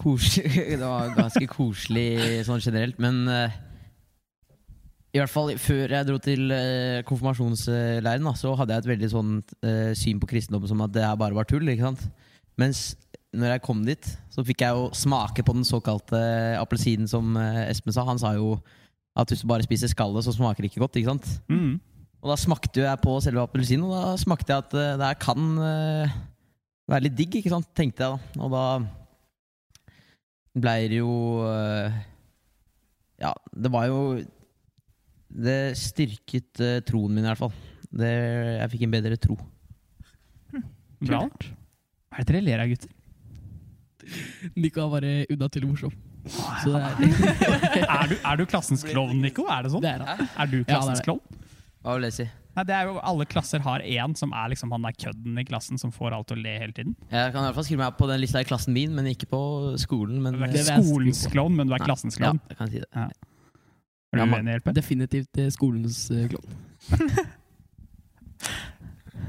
koselig. 0.01 0.47
Det 0.79 0.79
var 0.81 1.11
ganske 1.17 1.45
koselig 1.51 2.07
sånn 2.47 2.61
generelt, 2.63 2.97
men 3.01 3.19
uh, 3.29 3.59
i 5.11 5.19
hvert 5.19 5.29
fall 5.33 5.51
før 5.59 5.91
jeg 5.97 6.07
dro 6.07 6.17
til 6.23 6.47
uh, 6.55 7.01
konfirmasjonsleiren, 7.09 8.23
da, 8.25 8.33
så 8.39 8.53
hadde 8.57 8.73
jeg 8.77 8.85
et 8.85 8.91
veldig 8.93 9.09
sånn 9.11 9.33
uh, 9.43 9.91
syn 9.97 10.21
på 10.23 10.29
kristendommen 10.31 10.71
som 10.71 10.81
at 10.85 10.93
det 10.95 11.03
her 11.05 11.19
bare 11.19 11.35
var 11.37 11.49
tull. 11.49 11.67
ikke 11.69 11.89
sant? 11.91 12.05
Mens 12.61 12.93
når 13.31 13.53
jeg 13.53 13.63
kom 13.63 13.83
dit, 13.87 14.07
så 14.31 14.43
fikk 14.43 14.65
jeg 14.65 14.75
jo 14.75 14.89
smake 14.95 15.43
på 15.47 15.53
den 15.55 15.67
såkalte 15.67 16.19
appelsinen 16.59 17.07
som 17.07 17.37
eh, 17.39 17.69
Espen 17.69 17.95
sa. 17.95 18.03
Han 18.07 18.19
sa 18.19 18.33
jo 18.35 18.57
at 19.15 19.31
hvis 19.31 19.43
du 19.43 19.47
bare 19.47 19.63
spiser 19.63 19.91
skallet, 19.91 20.25
så 20.25 20.33
smaker 20.35 20.63
det 20.63 20.71
ikke 20.71 20.83
godt. 20.83 20.99
ikke 20.99 21.13
sant? 21.13 21.29
Mm. 21.51 21.79
Og 22.21 22.31
da 22.31 22.37
smakte 22.39 22.81
jo 22.81 22.85
jeg 22.85 23.01
på 23.03 23.15
selve 23.23 23.45
appelsinen, 23.47 23.87
og 23.87 23.95
da 23.95 24.19
smakte 24.19 24.51
jeg 24.51 24.65
at 24.65 24.75
eh, 24.75 24.97
det 24.99 25.07
her 25.07 25.21
kan 25.23 25.47
eh, 25.67 26.17
være 26.91 27.07
litt 27.07 27.17
digg, 27.21 27.39
ikke 27.39 27.53
sant, 27.55 27.71
tenkte 27.77 28.03
jeg 28.03 28.19
da. 28.19 28.43
Og 28.43 28.51
da 28.51 28.65
blei 30.51 30.79
det 30.91 30.99
jo 30.99 31.13
Ja, 33.21 33.29
det 33.55 33.69
var 33.71 33.85
jo 33.87 33.99
Det 35.31 35.77
styrket 35.79 36.59
troen 36.83 37.13
min, 37.15 37.23
i 37.23 37.29
hvert 37.29 37.39
fall. 37.39 37.53
Det, 37.87 38.11
jeg 38.57 38.71
fikk 38.73 38.83
en 38.89 38.95
bedre 38.99 39.19
tro. 39.23 39.37
Bra. 41.01 41.23
Hva 41.23 42.19
er 42.19 42.27
det 42.27 42.33
dere 42.35 42.43
ler 42.43 42.63
av, 42.65 42.73
gutter? 42.73 42.91
Nico 44.55 44.83
er 44.85 44.91
bare 44.95 45.13
unaturlig 45.33 45.69
morsom. 45.71 45.93
Så 46.61 46.71
det 46.73 46.81
er, 46.81 47.87
Er 48.01 48.11
du, 48.11 48.15
er 48.19 48.37
du 48.37 48.45
klassens 48.49 48.83
klovn, 48.85 49.21
Nico? 49.23 49.47
Er 49.49 49.65
det 49.65 49.71
sånn? 49.73 49.81
det 49.85 49.95
er 49.95 50.05
han. 50.05 50.27
Er 50.37 50.51
du 50.51 50.59
Ja, 50.59 50.63
er 50.63 50.69
klassens 50.75 51.01
klovn? 51.05 51.21
Hva 51.81 51.95
vil 51.97 52.05
jeg 52.09 52.17
si? 52.19 52.27
Nei, 52.51 52.63
det 52.67 52.75
er 52.75 52.89
jo 52.89 52.97
Alle 53.07 53.25
klasser 53.31 53.61
har 53.63 53.79
én 53.87 54.11
som 54.19 54.33
er 54.35 54.49
liksom 54.51 54.73
han 54.75 54.83
der 54.85 54.93
kødden 54.99 55.39
i 55.39 55.45
klassen 55.47 55.79
som 55.81 55.93
får 55.95 56.13
alt 56.17 56.27
til 56.29 56.37
å 56.37 56.43
le 56.43 56.53
hele 56.59 56.75
tiden. 56.75 56.93
Jeg 57.09 57.31
kan 57.31 57.41
i 57.41 57.47
hvert 57.47 57.57
fall 57.57 57.65
skrive 57.69 57.81
meg 57.85 57.95
på 57.97 58.09
den 58.11 58.19
lista 58.21 58.41
i 58.43 58.47
klassen 58.49 58.75
min, 58.75 58.91
men 58.97 59.07
ikke 59.13 59.29
på 59.31 59.39
skolen. 59.81 60.19
Men, 60.21 60.35
Du 60.35 60.43
er 60.43 60.51
ikke 60.59 60.83
skolens 60.83 61.23
klovn, 61.31 61.55
men 61.57 61.71
du 61.71 61.73
er 61.73 61.79
Nei. 61.81 61.87
klassens 61.87 62.19
ja, 62.19 62.27
klovn. 62.27 62.41
jeg 62.51 62.59
kan 62.59 62.69
si 62.73 62.83
det. 62.83 62.89
Er 62.91 63.09
du 64.11 64.19
Ja, 64.19 64.25
uenig, 64.27 64.57
Hjelpe? 64.57 64.73
definitivt 64.75 65.39
eh, 65.39 65.47
skolens 65.55 66.03
eh, 66.11 66.27
klovn. 66.27 66.51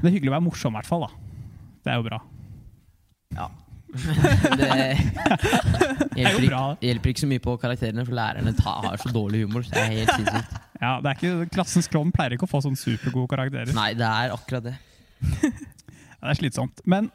Det 0.03 0.09
er 0.09 0.15
hyggelig 0.17 0.31
å 0.33 0.35
være 0.35 0.43
morsom, 0.49 0.73
i 0.75 0.81
hvert 0.81 0.89
fall. 0.89 1.05
da. 1.07 1.11
Det 1.85 1.91
er 1.93 1.99
jo 2.01 2.05
bra. 2.09 2.17
Det 3.93 4.69
hjelper, 6.17 6.45
ikke, 6.47 6.61
hjelper 6.81 7.11
ikke 7.11 7.21
så 7.21 7.29
mye 7.29 7.43
på 7.43 7.53
karakterene, 7.61 8.05
for 8.07 8.17
lærerne 8.17 8.53
har 8.65 8.97
så 9.01 9.11
dårlig 9.13 9.43
humor. 9.45 9.65
Så 9.65 9.75
det 9.75 9.83
er 9.83 9.93
helt 9.99 10.13
sinnssykt. 10.15 10.57
Ja, 10.81 10.95
det 11.03 11.11
er 11.11 11.19
ikke, 11.19 11.51
Klassens 11.53 11.87
klovn 11.91 12.11
pleier 12.15 12.35
ikke 12.35 12.47
å 12.47 12.51
få 12.51 12.63
sånn 12.65 12.79
supergode 12.79 13.29
karakterer. 13.35 13.71
Nei, 13.77 13.91
det 13.99 14.09
er 14.09 14.35
akkurat 14.35 14.71
det. 14.71 14.75
Ja, 16.23 16.29
det 16.29 16.37
er 16.37 16.37
slitsomt. 16.39 16.77
Men 16.87 17.09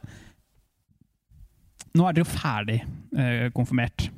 nå 1.96 2.04
er 2.04 2.12
dere 2.12 2.26
jo 2.26 2.28
ferdig 2.28 2.74
eh, 3.16 3.46
konfirmert. 3.56 4.10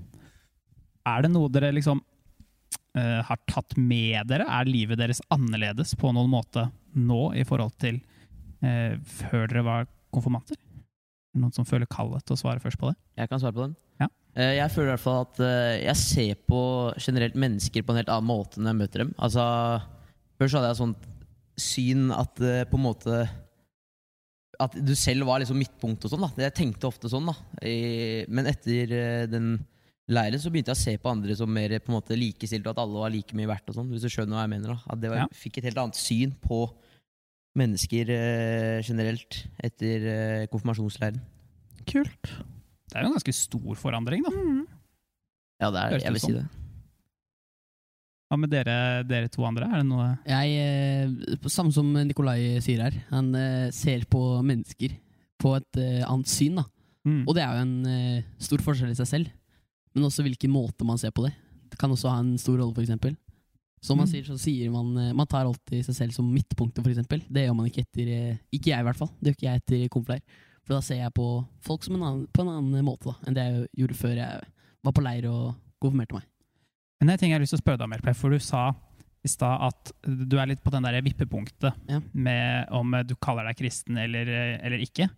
Er 1.07 1.23
det 1.23 1.31
noe 1.31 1.47
dere 1.53 1.71
liksom 1.77 2.01
eh, 2.99 3.21
har 3.29 3.39
tatt 3.47 3.77
med 3.79 4.27
dere? 4.33 4.49
Er 4.51 4.67
livet 4.67 4.99
deres 4.99 5.23
annerledes 5.31 5.95
på 5.95 6.11
noen 6.11 6.33
måte 6.33 6.67
nå 6.99 7.29
i 7.39 7.47
forhold 7.47 7.77
til 7.79 8.01
eh, 8.67 8.99
før 8.99 9.47
dere 9.47 9.63
var 9.69 9.87
konfirmanter? 10.11 10.59
Noen 11.39 11.53
som 11.55 11.67
føler 11.69 11.87
kallet 11.91 12.25
til 12.27 12.35
å 12.35 12.41
svare 12.41 12.63
først 12.63 12.79
på 12.81 12.89
det? 12.91 12.97
Jeg 13.21 13.31
kan 13.31 13.39
svare 13.43 13.55
på 13.55 13.63
den. 13.69 13.77
Ja. 14.01 14.09
Eh, 14.35 14.57
Jeg 14.59 14.71
føler 14.75 14.89
i 14.91 14.95
hvert 14.97 15.05
fall 15.05 15.21
at 15.29 15.41
eh, 15.47 15.85
jeg 15.85 15.97
ser 16.01 16.35
på 16.51 16.63
generelt 16.99 17.37
mennesker 17.39 17.83
på 17.87 17.93
en 17.95 18.01
helt 18.01 18.11
annen 18.11 18.27
måte 18.31 18.59
når 18.59 18.73
jeg 18.73 18.81
møter 18.81 19.05
dem. 19.05 19.13
Altså, 19.19 19.45
først 20.41 20.59
hadde 20.59 20.73
jeg 20.73 20.81
sånt 20.81 21.07
syn 21.61 22.11
at 22.17 22.41
eh, 22.43 22.65
på 22.71 22.79
en 22.81 22.87
måte 22.89 23.21
At 24.61 24.75
du 24.77 24.93
selv 24.99 25.25
var 25.29 25.41
liksom 25.41 25.57
midtpunkt 25.61 26.05
og 26.05 26.11
sånn. 26.13 26.27
da 26.37 26.45
Jeg 26.49 26.57
tenkte 26.59 26.89
ofte 26.91 27.09
sånn. 27.09 27.31
da 27.31 27.37
Men 28.29 28.47
etter 28.51 29.27
den 29.31 29.53
leiren 30.11 30.41
så 30.43 30.51
begynte 30.51 30.75
jeg 30.75 30.81
å 30.81 30.83
se 30.83 30.97
på 30.99 31.09
andre 31.13 31.37
som 31.39 31.49
mer 31.55 31.71
på 31.79 31.93
en 31.93 31.97
måte 32.01 32.17
likestilt, 32.19 32.67
og 32.67 32.75
at 32.75 32.81
alle 32.83 32.99
var 32.99 33.11
like 33.15 33.33
mye 33.39 33.47
verdt. 33.49 33.71
og 33.71 33.77
sånn 33.79 33.89
Hvis 33.95 34.03
du 34.03 34.11
skjønner 34.11 34.35
hva 34.37 34.43
jeg 34.45 34.53
mener 34.57 34.75
da 34.75 34.79
At 34.91 35.01
det 35.01 35.11
var, 35.13 35.17
Ja. 35.23 35.27
fikk 35.33 35.59
et 35.59 35.65
helt 35.71 35.79
annet 35.79 35.95
syn 35.97 36.35
på 36.43 36.65
mennesker 37.59 38.11
eh, 38.15 38.79
generelt 38.87 39.43
etter 39.63 40.07
eh, 40.07 40.47
konfirmasjonsleiren. 40.53 41.21
Kult. 41.89 42.31
Det 42.91 42.97
er 42.97 43.05
jo 43.05 43.11
en 43.11 43.17
ganske 43.17 43.35
stor 43.35 43.79
forandring, 43.79 44.25
da. 44.27 44.33
Ja, 45.61 45.71
det 45.71 45.81
er, 45.81 45.95
Høres 45.97 46.07
jeg 46.07 46.17
vil 46.17 46.25
si 46.25 46.35
det. 46.39 46.47
Hva 48.31 48.39
med 48.39 48.53
dere, 48.53 48.75
dere 49.11 49.31
to 49.33 49.43
andre? 49.43 49.67
Er 49.67 49.81
det 49.83 49.89
noe 49.89 50.07
Jeg, 50.29 50.53
eh, 50.63 51.49
samme 51.51 51.75
som 51.75 51.91
Nikolai 52.07 52.61
sier 52.63 52.85
her, 52.87 53.01
han 53.11 53.33
ser 53.75 54.07
på 54.11 54.23
mennesker 54.47 54.95
på 55.41 55.57
et 55.57 55.81
annet 56.07 56.31
syn. 56.31 56.61
da. 56.61 56.67
mm. 57.09 57.23
Og 57.27 57.35
det 57.35 57.43
er 57.43 57.57
jo 57.57 57.65
en 57.65 58.25
stor 58.39 58.63
forskjell 58.63 58.93
i 58.93 58.99
seg 58.99 59.09
selv. 59.09 59.37
Men 59.97 60.07
også 60.07 60.23
hvilken 60.23 60.53
måte 60.55 60.87
man 60.87 61.01
ser 61.01 61.11
på 61.11 61.25
det. 61.27 61.33
Det 61.73 61.79
kan 61.81 61.91
også 61.91 62.13
ha 62.13 62.21
en 62.23 62.37
stor 62.39 62.61
rolle, 62.61 62.77
f.eks. 62.77 63.17
Som 63.83 63.97
man 63.97 64.07
Mm. 64.07 64.11
sier, 64.13 64.25
så 64.29 64.37
sier 64.39 64.71
man 64.71 64.91
eh, 65.01 65.13
Man 65.17 65.27
tar 65.27 65.47
alltid 65.49 65.85
seg 65.87 65.95
selv 65.97 66.13
som 66.13 66.27
midtpunktet, 66.33 66.85
f.eks. 66.85 67.27
Det 67.33 67.47
gjør 67.47 67.55
man 67.57 67.67
ikke 67.71 67.81
etter 67.87 68.09
eh, 68.13 68.37
Ikke 68.53 68.71
jeg, 68.75 68.81
i 68.81 68.85
hvert 68.85 68.97
fall. 68.99 69.09
Det 69.21 69.31
gjør 69.33 69.37
ikke 69.39 69.49
jeg 69.49 69.63
etter 69.63 69.89
konfleir. 69.95 70.21
For 70.67 70.75
da 70.77 70.81
ser 70.85 71.01
jeg 71.01 71.15
på 71.17 71.29
folk 71.65 71.83
som 71.87 71.97
en 71.97 72.03
annen, 72.05 72.27
på 72.33 72.43
en 72.45 72.51
annen 72.53 72.85
måte 72.85 73.09
da, 73.09 73.15
enn 73.27 73.35
det 73.35 73.47
jeg 73.49 73.69
gjorde 73.81 73.97
før 73.97 74.15
jeg 74.21 74.45
var 74.85 74.93
på 74.93 75.03
leir 75.03 75.27
og 75.31 75.55
konfirmerte 75.81 76.19
meg. 76.19 76.27
Men 77.01 77.09
det 77.09 77.15
er 77.15 77.23
ting 77.25 77.33
jeg 77.33 77.39
har 77.41 77.43
lyst 77.47 77.55
til 77.57 77.61
å 77.63 77.65
spørre 77.65 77.81
deg 77.81 77.89
om, 77.89 77.95
Elpe, 77.97 78.15
for 78.15 78.31
du 78.31 78.39
sa 78.45 78.67
i 79.25 79.29
stad 79.29 79.65
at 79.67 79.91
du 80.05 80.37
er 80.41 80.47
litt 80.53 80.63
på 80.65 80.71
den 80.73 80.85
der 80.85 81.01
vippepunktet 81.05 81.73
Ja. 81.89 81.99
med 82.13 82.69
om 82.77 82.93
du 83.09 83.15
kaller 83.17 83.45
deg 83.49 83.57
kristen 83.59 83.97
eller, 84.01 84.29
eller 84.61 84.79
ikke. 84.85 85.09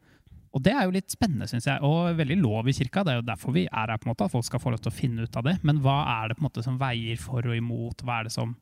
Og 0.52 0.60
det 0.60 0.74
er 0.76 0.84
jo 0.84 0.92
litt 0.92 1.12
spennende, 1.12 1.46
syns 1.48 1.64
jeg, 1.64 1.80
og 1.86 2.18
veldig 2.18 2.36
lov 2.42 2.68
i 2.68 2.74
kirka. 2.76 3.02
Det 3.06 3.14
er 3.14 3.20
jo 3.22 3.28
derfor 3.30 3.54
vi 3.56 3.64
er 3.64 3.92
her, 3.94 3.96
på 3.96 4.06
en 4.06 4.12
måte, 4.12 4.26
at 4.28 4.34
folk 4.34 4.44
skal 4.44 4.60
få 4.60 4.74
lov 4.74 4.82
til 4.84 4.92
å 4.92 4.94
finne 4.94 5.24
ut 5.24 5.38
av 5.40 5.46
det. 5.48 5.56
Men 5.64 5.80
hva 5.84 6.02
er 6.18 6.28
det 6.28 6.36
på 6.36 6.44
en 6.44 6.48
måte 6.50 6.64
som 6.66 6.76
veier 6.80 7.20
for 7.20 7.48
og 7.48 7.56
imot? 7.56 8.04
Hva 8.04 8.20
er 8.20 8.28
det 8.28 8.34
som 8.36 8.52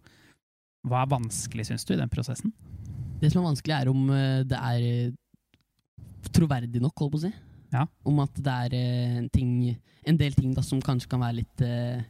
hva 0.87 1.02
er 1.02 1.11
vanskelig, 1.12 1.66
syns 1.68 1.85
du, 1.85 1.92
i 1.92 2.00
den 2.00 2.12
prosessen? 2.12 2.54
Det 3.20 3.28
som 3.32 3.42
er 3.42 3.50
vanskelig, 3.50 3.75
er 3.76 3.90
om 3.90 4.06
eh, 4.14 4.44
det 4.49 4.61
er 4.70 4.87
eh, 4.87 6.30
troverdig 6.32 6.80
nok, 6.80 6.94
holdt 7.02 7.16
på 7.16 7.20
å 7.20 7.25
si. 7.26 7.32
Ja. 7.75 7.85
Om 8.09 8.23
at 8.25 8.38
det 8.40 8.54
er 8.66 8.78
eh, 8.78 9.18
en, 9.18 9.28
ting, 9.35 9.52
en 10.09 10.20
del 10.20 10.38
ting 10.38 10.54
da, 10.56 10.64
som 10.66 10.80
kanskje 10.85 11.11
kan 11.11 11.23
være 11.23 11.40
litt 11.42 11.62
eh, 11.66 12.00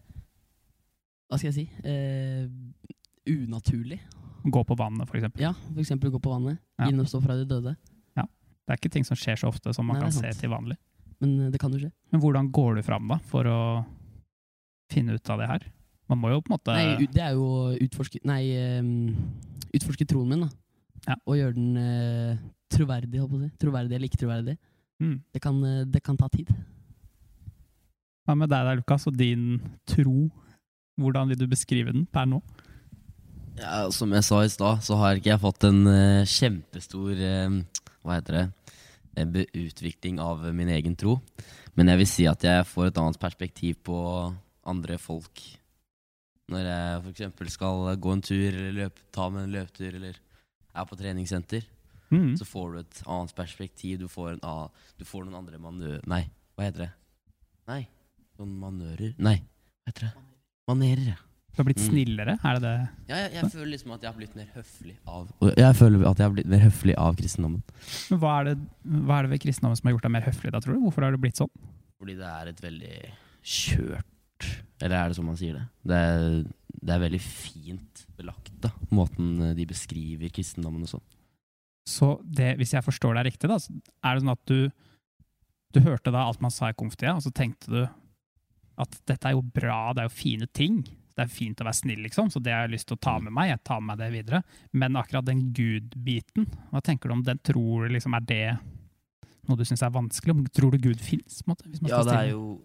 Hva 1.28 1.40
skal 1.40 1.50
jeg 1.50 1.56
si? 1.58 1.66
Eh, 1.82 2.46
unaturlig. 3.30 3.98
Gå 4.40 4.62
på 4.64 4.76
vannet, 4.78 5.08
for 5.08 5.18
eksempel. 5.18 5.42
Ja, 5.44 5.52
for 5.66 5.82
eksempel 5.82 6.14
gå 6.14 6.22
på 6.22 6.32
vannet. 6.32 6.60
Ja. 6.80 6.88
Inn 6.88 7.02
og 7.02 7.10
stå 7.10 7.20
fra 7.24 7.36
de 7.36 7.44
døde. 7.48 7.74
Det 8.70 8.76
er 8.76 8.78
ikke 8.78 8.92
ting 8.94 9.06
som 9.06 9.18
skjer 9.18 9.34
så 9.40 9.48
ofte 9.50 9.72
som 9.74 9.88
man 9.90 9.96
Nei, 9.98 10.04
kan 10.06 10.12
se 10.14 10.28
til 10.38 10.52
vanlig. 10.52 10.76
Men 11.18 11.32
eh, 11.40 11.48
det 11.50 11.58
kan 11.58 11.72
jo 11.74 11.80
skje. 11.80 11.90
Men 12.14 12.20
hvordan 12.22 12.50
går 12.54 12.78
du 12.78 12.84
fram 12.86 13.08
da, 13.10 13.16
for 13.26 13.48
å 13.50 13.60
finne 14.94 15.16
ut 15.18 15.32
av 15.34 15.42
det 15.42 15.48
her? 15.50 15.64
Man 16.10 16.20
må 16.22 16.30
jo 16.30 16.38
på 16.38 16.52
en 16.52 16.54
måte 16.54 16.76
Nei, 16.76 17.08
det 17.10 17.22
er 17.22 17.34
jo 17.34 17.48
å 17.48 17.64
utforske 17.82 18.20
Nei, 18.26 18.44
um, 18.78 19.10
utforske 19.74 20.06
troen 20.06 20.30
min, 20.30 20.46
da. 20.46 20.50
Ja. 21.08 21.16
Og 21.24 21.40
gjøre 21.40 21.56
den 21.58 21.82
uh, 21.82 22.38
troverdig, 22.70 23.18
holdt 23.18 23.34
på 23.34 23.40
å 23.40 23.42
si. 23.42 23.50
Troverdig 23.58 23.98
eller 23.98 24.10
ikke 24.10 24.22
troverdig. 24.22 24.56
mm. 25.02 25.16
Det 25.34 25.42
kan, 25.42 25.58
det 25.90 26.04
kan 26.06 26.18
ta 26.20 26.30
tid. 26.30 26.54
Hva 28.22 28.38
med 28.38 28.54
deg 28.54 28.70
da, 28.70 28.78
Lukas, 28.78 29.08
og 29.10 29.18
din 29.18 29.58
tro? 29.90 30.28
Hvordan 31.00 31.34
vil 31.34 31.42
du 31.42 31.48
beskrive 31.50 31.90
den 31.90 32.06
per 32.06 32.30
nå? 32.30 32.38
Ja, 33.58 33.88
som 33.90 34.14
jeg 34.14 34.22
sa 34.26 34.44
i 34.46 34.50
stad, 34.52 34.86
så 34.86 34.94
har 35.00 35.18
ikke 35.18 35.32
jeg 35.32 35.42
fått 35.42 35.66
en 35.66 35.82
uh, 35.90 36.22
kjempestor 36.28 37.18
uh, 37.18 37.58
Hva 38.06 38.20
heter 38.20 38.38
det? 38.38 38.46
Eh, 39.20 39.46
Utvikling 39.66 40.20
av 40.22 40.42
min 40.54 40.68
egen 40.68 40.96
tro. 40.96 41.18
Men 41.76 41.88
jeg 41.92 42.00
vil 42.02 42.08
si 42.10 42.26
at 42.30 42.42
jeg 42.46 42.66
får 42.66 42.90
et 42.90 43.00
annet 43.02 43.20
perspektiv 43.22 43.78
på 43.86 43.98
andre 44.70 44.98
folk. 44.98 45.42
Når 46.50 46.66
jeg 46.66 47.02
f.eks. 47.14 47.52
skal 47.54 47.94
gå 48.02 48.12
en 48.16 48.22
tur, 48.26 48.48
eller 48.50 48.72
løpe, 48.84 49.04
ta 49.14 49.28
med 49.30 49.44
en 49.46 49.52
løpetur, 49.54 49.94
eller 50.00 50.16
er 50.74 50.88
på 50.90 50.98
treningssenter, 50.98 51.68
Mm. 52.10 52.32
så 52.34 52.42
får 52.42 52.72
du 52.72 52.78
et 52.80 53.00
annet 53.06 53.32
perspektiv. 53.38 54.00
Du 54.00 54.08
får, 54.10 54.32
en 54.32 54.40
annen, 54.42 54.70
du 54.98 55.04
får 55.06 55.28
noen 55.28 55.36
andre 55.44 55.60
manøver... 55.62 56.00
Nei, 56.10 56.24
hva 56.58 56.64
heter 56.66 56.82
det? 56.82 56.88
Nei, 57.70 57.84
noen 58.40 58.56
manører 58.58 59.12
Nei, 59.22 59.36
hva 59.38 59.92
heter 59.92 60.08
det? 60.08 60.24
Manerer, 60.66 61.04
ja. 61.12 61.14
Du 61.60 61.64
har 61.66 61.68
blitt 61.68 61.82
Mm. 61.82 61.88
snillere? 61.90 62.34
Er 62.40 62.54
det 62.56 62.62
det? 62.64 62.88
Ja, 63.10 63.16
jeg, 63.20 63.32
jeg 63.36 63.50
føler 63.52 63.70
liksom 63.74 63.90
at 63.92 64.00
jeg 64.06 64.08
har 64.10 64.16
blitt 64.16 64.36
mer 64.38 64.46
høflig 64.54 64.94
av 65.06 65.26
Jeg 65.60 65.74
føler 65.76 66.04
at 66.08 66.16
jeg 66.22 66.24
har 66.24 66.32
blitt 66.38 66.48
mer 66.48 66.62
høflig 66.64 66.94
av 66.96 67.16
kristendommen. 67.18 67.62
Men 68.10 68.20
hva 68.22 68.30
er 68.40 68.44
det, 68.48 68.54
hva 69.04 69.18
er 69.18 69.26
det 69.28 69.30
ved 69.34 69.42
kristendommen 69.44 69.76
som 69.76 69.90
har 69.90 69.92
gjort 69.98 70.06
deg 70.08 70.14
mer 70.14 70.24
høflig, 70.24 70.52
da, 70.54 70.60
tror 70.64 70.78
du? 70.78 70.80
Hvorfor 70.86 71.04
har 71.04 71.12
det 71.12 71.20
blitt 71.20 71.36
sånn? 71.42 71.52
Fordi 72.00 72.14
det 72.16 72.30
er 72.32 72.48
et 72.54 72.62
veldig 72.64 72.94
kjørt 73.44 74.46
Eller 74.80 74.96
er 74.96 75.08
det 75.12 75.16
sånn 75.18 75.28
man 75.28 75.36
sier 75.36 75.58
det? 75.58 75.64
Det 75.84 75.96
er, 76.00 76.22
det 76.80 76.94
er 76.96 77.02
veldig 77.04 77.20
fint 77.20 78.04
belagt, 78.16 78.52
da. 78.64 78.70
Måten 78.96 79.34
de 79.58 79.66
beskriver 79.68 80.32
kristendommen 80.32 80.86
og 80.88 80.94
sånn. 80.94 81.04
Så 81.90 82.08
det, 82.24 82.54
hvis 82.56 82.72
jeg 82.72 82.84
forstår 82.86 83.18
deg 83.18 83.28
riktig, 83.28 83.50
da, 83.52 83.58
så 83.60 83.74
er 83.76 84.16
det 84.16 84.22
sånn 84.24 84.32
at 84.32 84.46
du 84.48 84.70
Du 85.76 85.80
hørte 85.84 86.10
da 86.10 86.24
alt 86.26 86.40
man 86.42 86.50
sa 86.50 86.70
i 86.72 86.74
konftida, 86.74 87.12
og 87.14 87.22
så 87.22 87.30
tenkte 87.30 87.68
du 87.70 87.82
at 88.80 88.96
dette 89.06 89.28
er 89.28 89.36
jo 89.36 89.42
bra, 89.44 89.92
det 89.92 90.00
er 90.02 90.08
jo 90.08 90.16
fine 90.16 90.46
ting. 90.56 90.80
Det 91.20 91.26
er 91.26 91.32
fint 91.36 91.60
å 91.60 91.66
være 91.68 91.76
snill, 91.76 92.00
liksom, 92.06 92.30
så 92.32 92.40
det 92.40 92.54
har 92.56 92.64
jeg 92.64 92.72
lyst 92.78 92.88
til 92.88 92.96
å 92.96 93.04
ta 93.04 93.18
med 93.20 93.34
meg. 93.36 93.50
Jeg 93.52 93.60
tar 93.68 93.80
med 93.84 93.92
meg 93.92 93.98
det 94.00 94.10
videre. 94.14 94.42
Men 94.72 94.96
akkurat 94.96 95.26
den 95.28 95.42
Gud-biten, 95.56 96.46
hva 96.72 96.80
tenker 96.86 97.10
du 97.12 97.18
om 97.18 97.24
den? 97.26 97.40
Tror 97.44 97.84
du 97.84 97.92
liksom 97.92 98.16
er 98.16 98.24
det 98.24 98.42
noe 99.50 99.58
du 99.60 99.64
syns 99.68 99.82
er 99.84 99.92
vanskelig? 99.92 100.32
Om- 100.36 100.46
Tror 100.56 100.72
du 100.72 100.78
Gud 100.78 101.00
fins? 101.04 101.42
Ja, 101.84 102.00
det 102.06 102.16
er 102.16 102.30
jo 102.32 102.60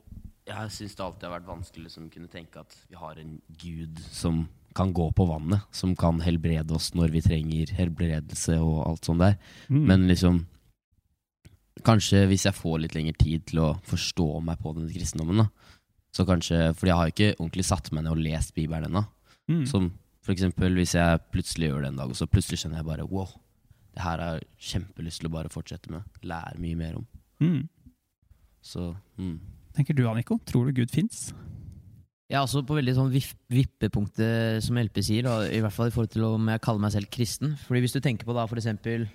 Jeg 0.47 0.69
syns 0.69 0.93
det 0.95 1.01
alltid 1.03 1.23
har 1.27 1.39
vært 1.39 1.47
vanskelig 1.49 1.81
å 1.81 1.87
liksom, 1.89 2.09
kunne 2.13 2.29
tenke 2.29 2.59
at 2.61 2.75
vi 2.87 2.95
har 3.01 3.17
en 3.17 3.41
gud 3.57 3.99
som 4.13 4.47
kan 4.75 4.91
gå 4.93 5.07
på 5.15 5.25
vannet, 5.27 5.63
som 5.73 5.95
kan 5.95 6.19
helbrede 6.21 6.71
oss 6.75 6.91
når 6.93 7.09
vi 7.15 7.21
trenger 7.25 7.71
helbredelse 7.73 8.59
og 8.61 8.83
alt 8.87 9.07
sånt 9.09 9.23
der. 9.23 9.37
Mm. 9.69 9.85
Men 9.89 10.07
liksom 10.07 10.45
Kanskje 11.85 12.21
hvis 12.29 12.45
jeg 12.47 12.55
får 12.55 12.79
litt 12.81 12.93
lengre 12.95 13.17
tid 13.19 13.43
til 13.51 13.59
å 13.59 13.69
forstå 13.85 14.27
meg 14.45 14.61
på 14.63 14.71
den 14.77 14.87
kristendommen, 14.93 15.43
da. 15.43 15.49
Så 16.15 16.23
kanskje, 16.27 16.59
fordi 16.77 16.91
jeg 16.91 16.99
har 16.99 17.11
ikke 17.11 17.33
ordentlig 17.35 17.65
satt 17.67 17.91
meg 17.91 18.05
ned 18.05 18.15
og 18.15 18.23
lest 18.23 18.55
Bibelen 18.55 18.87
ennå. 18.87 19.03
mm. 19.51 19.65
Som 19.67 19.91
for 20.25 20.33
eksempel 20.33 20.73
hvis 20.73 20.95
jeg 20.97 21.21
plutselig 21.29 21.67
gjør 21.69 21.83
det 21.83 21.89
en 21.91 21.99
dag, 21.99 22.09
og 22.09 22.17
så 22.17 22.25
plutselig 22.25 22.63
kjenner 22.63 22.79
jeg 22.81 22.87
bare 22.87 23.05
wow, 23.05 23.27
det 23.93 24.01
her 24.03 24.21
har 24.23 24.37
jeg 24.39 24.47
kjempelyst 24.71 25.21
til 25.21 25.29
å 25.29 25.33
bare 25.35 25.51
fortsette 25.53 25.91
med. 25.93 26.07
Lære 26.25 26.57
mye 26.59 26.79
mer 26.79 26.95
om. 26.99 27.05
Mm. 27.43 27.67
Så 28.65 28.89
mm. 29.19 29.35
Tenker 29.75 29.95
du, 29.95 30.05
Aniko? 30.09 30.39
Tror 30.47 30.65
du 30.67 30.79
Gud 30.79 30.91
fins? 30.91 31.29
Jeg 32.25 32.39
er 32.39 32.41
også 32.41 32.63
på 32.65 32.73
veldig 32.73 32.95
sånn 32.97 33.11
vippepunktet, 33.53 34.63
som 34.65 34.79
LP 34.81 35.01
sier, 35.05 35.27
og 35.29 35.45
i 35.51 35.59
hvert 35.61 35.75
fall 35.75 35.91
i 35.91 35.93
forhold 35.93 36.15
til 36.15 36.25
om 36.25 36.47
jeg 36.49 36.63
kaller 36.65 36.81
meg 36.87 36.95
selv 36.95 37.11
kristen. 37.13 37.53
Fordi 37.67 37.83
hvis 37.83 37.93
du 37.93 38.01
tenker 38.01 38.25
på 38.25 38.35
da 38.35 38.47
for 38.49 38.61
eksempel 38.61 39.07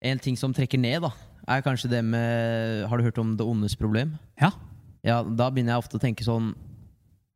En 0.00 0.16
ting 0.16 0.32
som 0.40 0.54
trekker 0.56 0.80
ned, 0.80 1.04
da, 1.04 1.10
er 1.44 1.60
kanskje 1.60 1.90
det 1.92 2.00
med 2.04 2.86
Har 2.88 2.96
du 2.96 3.04
hørt 3.04 3.18
om 3.20 3.34
det 3.36 3.44
ondes 3.46 3.76
problem? 3.76 4.14
Ja. 4.40 4.48
Ja, 5.06 5.22
Da 5.22 5.48
begynner 5.48 5.74
jeg 5.74 5.84
ofte 5.84 5.96
å 5.96 6.02
tenke 6.02 6.26
sånn 6.26 6.52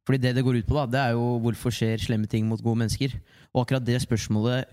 Fordi 0.04 0.20
det 0.20 0.34
det 0.36 0.44
går 0.44 0.60
ut 0.60 0.66
på, 0.68 0.76
da, 0.76 0.84
det 0.86 1.00
er 1.00 1.12
jo 1.16 1.38
hvorfor 1.40 1.72
skjer 1.72 2.02
slemme 2.02 2.28
ting 2.28 2.44
mot 2.44 2.60
gode 2.60 2.82
mennesker? 2.82 3.14
Og 3.54 3.62
akkurat 3.64 3.86
det 3.86 4.02
spørsmålet 4.04 4.68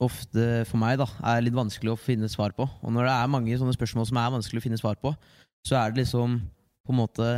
ofte 0.00 0.64
for 0.66 0.80
meg 0.80 0.96
da, 0.98 1.06
er 1.28 1.44
litt 1.44 1.54
vanskelig 1.54 1.92
å 1.92 2.00
finne 2.00 2.26
svar 2.32 2.54
på. 2.56 2.64
Og 2.66 2.90
når 2.90 3.06
det 3.06 3.14
er 3.14 3.30
mange 3.30 3.58
sånne 3.60 3.76
spørsmål 3.76 4.08
som 4.08 4.18
er 4.18 4.32
vanskelig 4.34 4.62
å 4.62 4.64
finne 4.64 4.80
svar 4.80 4.96
på, 4.98 5.12
så 5.62 5.76
er 5.76 5.92
det 5.92 6.02
liksom 6.02 6.38
på 6.40 6.94
en 6.94 6.98
måte 6.98 7.28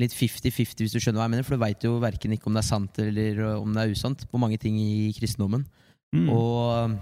litt 0.00 0.12
50-50, 0.12 0.82
hvis 0.82 0.94
du 0.94 1.00
skjønner 1.00 1.20
hva 1.20 1.26
jeg 1.28 1.34
mener. 1.36 1.46
For 1.46 1.56
du 1.56 1.62
veit 1.62 1.84
jo 1.86 1.96
verken 2.02 2.34
ikke 2.36 2.50
om 2.50 2.56
det 2.56 2.64
er 2.64 2.70
sant 2.70 3.00
eller 3.02 3.42
uh, 3.44 3.52
om 3.60 3.76
det 3.76 3.84
er 3.84 3.94
usant 3.96 4.26
på 4.30 4.40
mange 4.40 4.58
ting 4.60 4.78
i 4.80 5.12
kristendommen. 5.16 5.66
Mm. 6.14 6.28
Og 6.32 6.96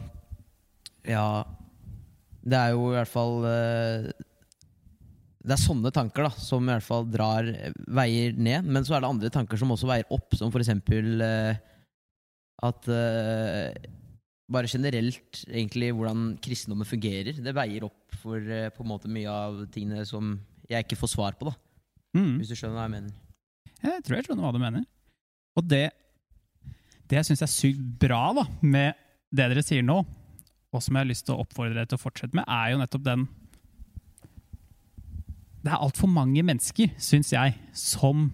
ja 1.04 1.44
Det 2.40 2.56
er 2.56 2.70
jo 2.72 2.86
i 2.88 2.94
hvert 2.94 3.10
fall 3.10 3.44
uh, 3.44 4.08
Det 5.44 5.52
er 5.52 5.60
sånne 5.60 5.92
tanker 5.92 6.24
da 6.24 6.30
som 6.40 6.64
i 6.64 6.72
hvert 6.72 6.86
fall 6.86 7.04
drar 7.12 7.48
veier 7.92 8.32
ned. 8.32 8.64
Men 8.64 8.86
så 8.86 8.96
er 8.96 9.04
det 9.04 9.10
andre 9.10 9.32
tanker 9.32 9.60
som 9.60 9.74
også 9.74 9.90
veier 9.90 10.08
opp, 10.14 10.32
som 10.38 10.52
eksempel 10.56 11.20
uh, 11.20 11.52
at 12.64 12.88
uh, 12.88 13.68
bare 14.54 14.70
generelt 14.70 15.42
egentlig 15.44 15.90
hvordan 15.92 16.30
kristendommen 16.44 16.88
fungerer. 16.88 17.36
Det 17.44 17.56
veier 17.56 17.84
opp 17.84 18.16
for 18.22 18.40
uh, 18.40 18.70
på 18.72 18.86
en 18.86 18.90
måte 18.94 19.12
mye 19.12 19.28
av 19.28 19.60
tingene 19.74 20.06
som 20.08 20.38
jeg 20.70 20.86
ikke 20.86 20.98
får 21.02 21.12
svar 21.12 21.36
på, 21.36 21.50
da. 21.50 21.54
Mm. 22.16 22.38
Hvis 22.40 22.54
du 22.54 22.56
skjønner 22.56 22.78
hva 22.78 22.88
jeg 22.88 22.96
mener. 22.96 23.20
Jeg 23.84 24.04
tror 24.06 24.16
jeg 24.16 24.28
skjønner 24.28 24.46
hva 24.46 24.56
du 24.56 24.62
mener. 24.62 24.84
Og 25.60 25.68
det, 25.68 25.84
det 27.10 27.20
jeg 27.20 27.28
syns 27.28 27.44
er 27.44 27.52
sykt 27.52 27.84
bra 28.00 28.26
da, 28.40 28.48
med 28.64 28.96
det 29.34 29.50
dere 29.50 29.64
sier 29.66 29.84
nå, 29.84 30.00
og 30.74 30.82
som 30.82 30.96
jeg 30.96 31.04
har 31.04 31.10
lyst 31.10 31.28
til 31.28 31.36
å 31.36 31.42
oppfordre 31.44 31.76
dere 31.76 31.90
til 31.90 31.98
å 31.98 32.02
fortsette 32.02 32.38
med, 32.38 32.46
er 32.48 32.72
jo 32.72 32.80
nettopp 32.80 33.04
den 33.06 33.26
Det 35.64 35.72
er 35.72 35.80
altfor 35.80 36.10
mange 36.12 36.42
mennesker, 36.44 36.90
syns 37.00 37.30
jeg, 37.32 37.54
som 37.72 38.26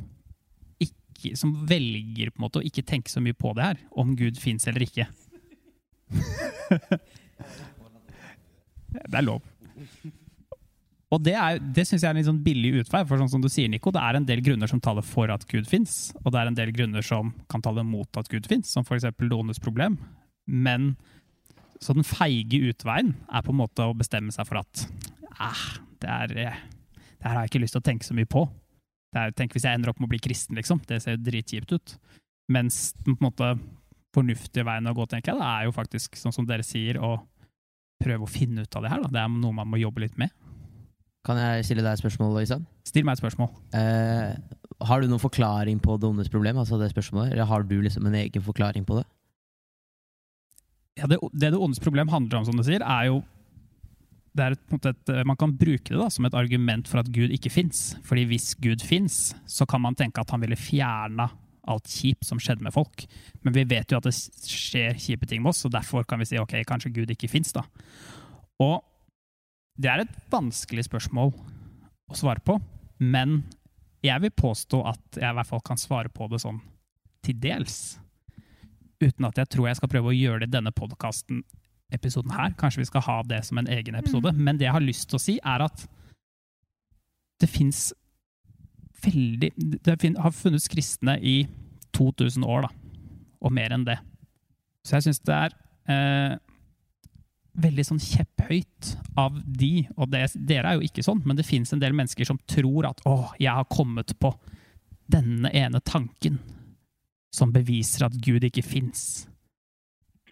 ikke 0.82 1.36
som 1.38 1.52
velger 1.68 2.32
på 2.32 2.40
en 2.40 2.46
måte 2.46 2.58
å 2.62 2.64
ikke 2.66 2.82
tenke 2.88 3.12
så 3.12 3.20
mye 3.22 3.36
på 3.38 3.52
det 3.54 3.66
her, 3.68 3.82
om 4.00 4.14
Gud 4.18 4.38
fins 4.40 4.66
eller 4.70 4.82
ikke. 4.86 5.06
det 8.90 9.14
er 9.20 9.26
lov. 9.26 9.42
Og 11.10 11.22
det, 11.26 11.34
er- 11.34 11.58
det 11.74 11.84
syns 11.88 12.02
jeg 12.04 12.08
er 12.08 12.14
en 12.14 12.20
litt 12.20 12.28
sånn 12.28 12.42
billig 12.44 12.70
utvei. 12.84 13.02
For 13.08 13.18
sånn 13.18 13.30
som 13.32 13.42
du 13.42 13.48
sier, 13.50 13.70
Nico, 13.70 13.90
det 13.94 14.02
er 14.02 14.18
en 14.18 14.26
del 14.28 14.42
grunner 14.46 14.70
som 14.70 14.80
taler 14.82 15.02
for 15.06 15.30
at 15.34 15.46
Gud 15.50 15.66
fins, 15.70 16.12
og 16.22 16.30
det 16.32 16.38
er 16.42 16.50
en 16.50 16.58
del 16.58 16.70
grunner 16.74 17.02
som 17.06 17.32
kan 17.50 17.62
tale 17.64 17.82
mot 17.86 18.20
at 18.20 18.30
Gud 18.30 18.46
fins, 18.50 18.70
som 18.70 18.86
f.eks. 18.86 19.08
det 19.18 19.32
ondes 19.34 19.58
problem. 19.62 19.98
Men 20.46 20.92
så 21.82 21.94
den 21.96 22.06
feige 22.06 22.60
utveien 22.70 23.14
er 23.32 23.42
på 23.46 23.54
en 23.54 23.60
måte 23.62 23.86
å 23.88 23.94
bestemme 23.96 24.30
seg 24.34 24.46
for 24.50 24.60
at 24.62 24.84
eh, 25.40 25.64
det, 26.02 26.10
er, 26.10 26.34
eh, 26.46 26.58
det 27.20 27.28
her 27.28 27.36
har 27.36 27.44
jeg 27.44 27.52
ikke 27.52 27.62
lyst 27.64 27.76
til 27.76 27.82
å 27.82 27.86
tenke 27.90 28.06
så 28.06 28.16
mye 28.16 28.28
på. 28.28 28.46
Det 29.10 29.20
er, 29.20 29.34
tenk 29.36 29.52
hvis 29.54 29.66
jeg 29.66 29.76
ender 29.76 29.92
opp 29.92 30.00
med 30.00 30.08
å 30.08 30.12
bli 30.14 30.22
kristen, 30.22 30.56
liksom. 30.56 30.80
Det 30.88 31.00
ser 31.02 31.16
jo 31.16 31.24
dritkjipt 31.26 31.74
ut. 31.74 31.96
Mens 32.50 32.90
den 33.04 33.18
på 33.18 33.20
en 33.20 33.28
måte 33.28 33.50
fornuftige 34.14 34.66
veien 34.66 34.88
å 34.90 34.94
gå, 34.96 35.06
tenker 35.10 35.34
jeg, 35.34 35.40
det 35.40 35.48
er 35.50 35.66
jo 35.68 35.74
faktisk, 35.74 36.16
sånn 36.18 36.34
som 36.34 36.46
dere 36.48 36.66
sier, 36.66 36.98
å 36.98 37.18
prøve 38.00 38.24
å 38.24 38.30
finne 38.30 38.64
ut 38.64 38.78
av 38.78 38.86
det 38.86 38.92
her. 38.92 39.04
Da. 39.04 39.12
Det 39.12 39.22
er 39.22 39.34
noe 39.34 39.56
man 39.58 39.68
må 39.70 39.80
jobbe 39.80 40.06
litt 40.06 40.16
med. 40.20 40.32
Kan 41.26 41.36
jeg 41.36 41.66
stille 41.68 41.84
deg 41.84 41.92
et 41.92 42.00
spørsmål, 42.00 42.38
Isan? 42.40 42.64
Still 42.88 43.04
meg 43.04 43.18
et 43.18 43.22
spørsmål. 43.22 43.50
Eh, 43.76 44.38
har 44.88 45.02
du 45.02 45.10
noen 45.10 45.20
forklaring 45.20 45.82
på 45.84 45.98
det 46.00 46.08
ondes 46.08 46.30
problem? 46.32 46.62
Altså 46.62 46.78
det 46.80 46.88
spørsmålet? 46.94 47.34
Eller 47.34 47.48
har 47.50 47.66
du 47.68 47.76
liksom 47.84 48.06
en 48.08 48.16
egen 48.22 48.46
forklaring 48.46 48.86
på 48.88 48.96
det? 49.02 49.04
Ja, 50.98 51.10
det, 51.10 51.20
det 51.36 51.52
det 51.52 51.60
ondes 51.60 51.82
problem 51.82 52.08
handler 52.12 52.40
om, 52.40 52.48
som 52.48 52.56
du 52.56 52.64
sier, 52.64 52.82
er 52.82 53.10
jo 53.10 53.20
det 54.40 54.46
er 54.46 54.56
et, 54.56 54.88
et, 54.88 55.12
Man 55.28 55.36
kan 55.38 55.52
bruke 55.56 55.92
det 55.92 55.98
da, 56.00 56.08
som 56.12 56.24
et 56.26 56.36
argument 56.36 56.88
for 56.88 57.02
at 57.02 57.12
Gud 57.12 57.32
ikke 57.34 57.52
fins. 57.52 57.92
Fordi 58.08 58.24
hvis 58.30 58.54
Gud 58.62 58.82
fins, 58.84 59.34
så 59.44 59.66
kan 59.68 59.84
man 59.84 59.98
tenke 59.98 60.22
at 60.22 60.32
han 60.32 60.42
ville 60.42 60.58
fjerna 60.58 61.28
alt 61.70 61.90
kjipt 61.92 62.24
som 62.26 62.40
skjedde 62.40 62.64
med 62.64 62.74
folk. 62.74 63.04
Men 63.44 63.54
vi 63.54 63.66
vet 63.68 63.92
jo 63.92 64.00
at 64.00 64.08
det 64.08 64.14
skjer 64.16 64.96
kjipe 64.98 65.28
ting 65.28 65.44
med 65.44 65.52
oss, 65.52 65.64
og 65.68 65.74
derfor 65.74 66.06
kan 66.08 66.22
vi 66.22 66.28
si 66.30 66.40
ok, 66.40 66.56
kanskje 66.68 66.94
Gud 66.96 67.12
ikke 67.12 67.30
fins. 67.30 67.52
Og 68.60 68.80
det 69.80 69.92
er 69.92 70.04
et 70.04 70.18
vanskelig 70.32 70.86
spørsmål 70.88 71.32
å 72.10 72.18
svare 72.18 72.42
på, 72.44 72.58
men 72.98 73.42
jeg 74.04 74.24
vil 74.24 74.32
påstå 74.32 74.80
at 74.88 75.20
jeg 75.20 75.28
i 75.28 75.36
hvert 75.36 75.48
fall 75.48 75.64
kan 75.64 75.80
svare 75.80 76.12
på 76.12 76.28
det 76.32 76.40
sånn 76.42 76.60
til 77.24 77.36
dels. 77.40 77.98
Uten 79.00 79.28
at 79.28 79.38
jeg 79.40 79.48
tror 79.52 79.68
jeg 79.68 79.78
skal 79.78 79.92
prøve 79.92 80.12
å 80.12 80.16
gjøre 80.16 80.44
det 80.44 80.50
i 80.50 80.56
denne 80.58 80.72
podkasten 80.76 81.44
episoden 81.94 82.34
her. 82.34 82.54
Kanskje 82.58 82.82
vi 82.82 82.90
skal 82.90 83.04
ha 83.06 83.16
det 83.26 83.42
som 83.46 83.60
en 83.60 83.70
egen 83.70 83.98
episode. 83.98 84.32
Men 84.36 84.58
det 84.58 84.68
jeg 84.68 84.76
har 84.76 84.84
lyst 84.84 85.08
til 85.10 85.18
å 85.18 85.22
si, 85.22 85.38
er 85.42 85.64
at 85.66 85.86
det 87.40 87.48
fins 87.48 87.90
veldig 89.00 89.48
Det 89.80 89.94
har 90.20 90.32
funnes 90.36 90.68
kristne 90.68 91.14
i 91.24 91.46
2000 91.96 92.44
år, 92.44 92.66
da. 92.66 92.70
Og 93.40 93.52
mer 93.56 93.72
enn 93.72 93.86
det. 93.86 93.96
Så 94.84 94.98
jeg 94.98 95.06
syns 95.08 95.22
det 95.24 95.36
er 95.36 95.54
eh, 95.88 96.34
veldig 97.60 97.86
sånn 97.86 98.02
kjepphøyt 98.02 98.92
av 99.18 99.40
de, 99.44 99.86
og 99.96 100.12
det, 100.12 100.26
dere 100.36 100.70
er 100.70 100.78
jo 100.78 100.86
ikke 100.88 101.04
sånn, 101.04 101.22
men 101.26 101.38
det 101.38 101.48
fins 101.48 101.72
en 101.74 101.82
del 101.82 101.96
mennesker 101.96 102.28
som 102.28 102.38
tror 102.48 102.90
at 102.90 103.02
å, 103.08 103.32
jeg 103.40 103.52
har 103.56 103.68
kommet 103.72 104.14
på 104.20 104.32
denne 105.10 105.50
ene 105.56 105.80
tanken 105.82 106.38
som 107.34 107.52
beviser 107.54 108.06
at 108.06 108.16
Gud 108.22 108.44
ikke 108.46 108.64
fins. 108.66 109.24